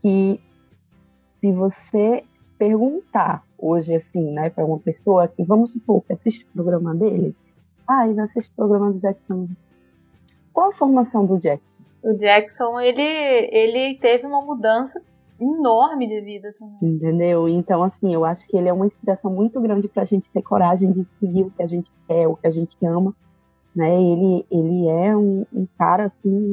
[0.00, 0.40] que
[1.40, 2.24] se você
[2.58, 7.34] perguntar hoje assim, né, para uma pessoa que vamos supor que assiste o programa dele,
[7.88, 9.48] ah, ele assiste o programa do Jackson.
[10.52, 11.74] Qual a formação do Jackson?
[12.02, 15.00] O Jackson, ele, ele teve uma mudança
[15.42, 16.94] enorme de vida também.
[16.94, 17.48] Entendeu?
[17.48, 20.92] Então, assim, eu acho que ele é uma inspiração muito grande pra gente ter coragem
[20.92, 23.14] de seguir o que a gente quer, o que a gente ama,
[23.74, 23.94] né?
[24.00, 26.50] Ele, ele é um, um cara assim,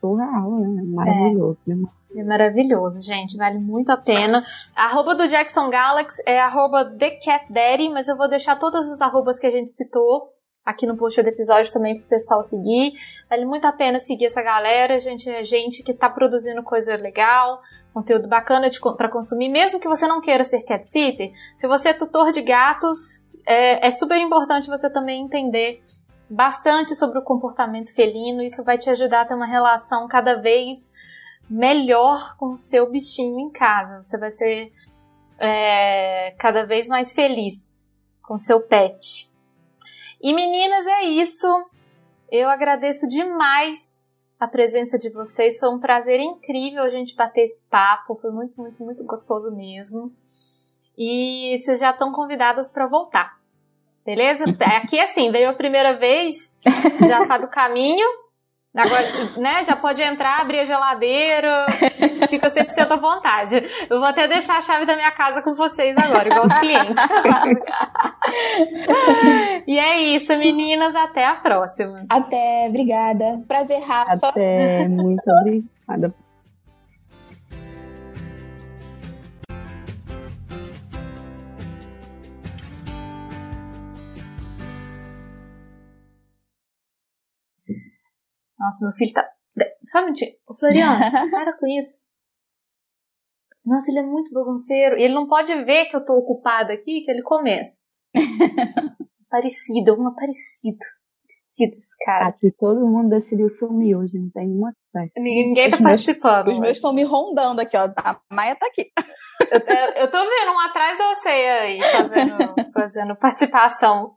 [0.00, 0.82] surreal, né?
[0.84, 1.74] Maravilhoso, é.
[1.74, 1.88] né?
[2.16, 3.36] É maravilhoso, gente.
[3.36, 4.42] Vale muito a pena.
[4.74, 9.38] A arroba do Jackson Galaxy é arroba TheCatDaddy, mas eu vou deixar todas as arrobas
[9.38, 10.28] que a gente citou
[10.64, 12.92] aqui no post do episódio também pro pessoal seguir.
[13.28, 15.28] Vale muito a pena seguir essa galera, gente.
[15.28, 17.60] É gente que tá produzindo coisa legal,
[17.92, 21.32] conteúdo bacana para consumir, mesmo que você não queira ser cat sitter.
[21.56, 25.82] Se você é tutor de gatos, é, é super importante você também entender
[26.30, 28.42] bastante sobre o comportamento felino.
[28.42, 30.90] Isso vai te ajudar a ter uma relação cada vez
[31.48, 34.02] melhor com o seu bichinho em casa.
[34.02, 34.72] Você vai ser
[35.38, 37.88] é, cada vez mais feliz
[38.22, 39.29] com seu pet.
[40.22, 41.46] E meninas, é isso.
[42.30, 43.78] Eu agradeço demais
[44.38, 45.58] a presença de vocês.
[45.58, 48.16] Foi um prazer incrível a gente bater esse papo.
[48.16, 50.12] Foi muito, muito, muito gostoso mesmo.
[50.96, 53.40] E vocês já estão convidadas para voltar.
[54.04, 54.44] Beleza?
[54.82, 56.34] Aqui assim, veio a primeira vez,
[57.08, 58.06] já sabe o caminho.
[58.74, 59.02] Agora,
[59.36, 61.66] né, já pode entrar, abrir a geladeira,
[62.28, 63.56] fica 100% à vontade.
[63.90, 67.02] Eu vou até deixar a chave da minha casa com vocês agora, igual os clientes.
[69.66, 72.06] e é isso, meninas, até a próxima.
[72.08, 73.42] Até, obrigada.
[73.48, 74.28] Prazer, Rafa.
[74.28, 76.14] Até, muito obrigada.
[88.60, 89.26] Nossa, meu filho tá.
[89.86, 90.32] Só um minutinho.
[90.46, 91.00] Ô, Floriano,
[91.32, 91.98] para com isso.
[93.64, 94.98] Nossa, ele é muito bagunceiro.
[94.98, 97.74] E ele não pode ver que eu tô ocupada aqui, que ele começa.
[99.30, 100.78] parecido, uma parecido.
[101.22, 102.28] Parecido esse cara.
[102.28, 105.20] Aqui todo mundo decidiu sumir hoje, não tem uma festa.
[105.20, 106.46] Ninguém tá os participando.
[106.46, 107.84] Meus, os meus estão me rondando aqui, ó.
[107.96, 108.90] A Maia tá aqui.
[109.50, 112.36] Eu, eu, tô vendo um atrás de você aí, fazendo,
[112.74, 114.16] fazendo participação.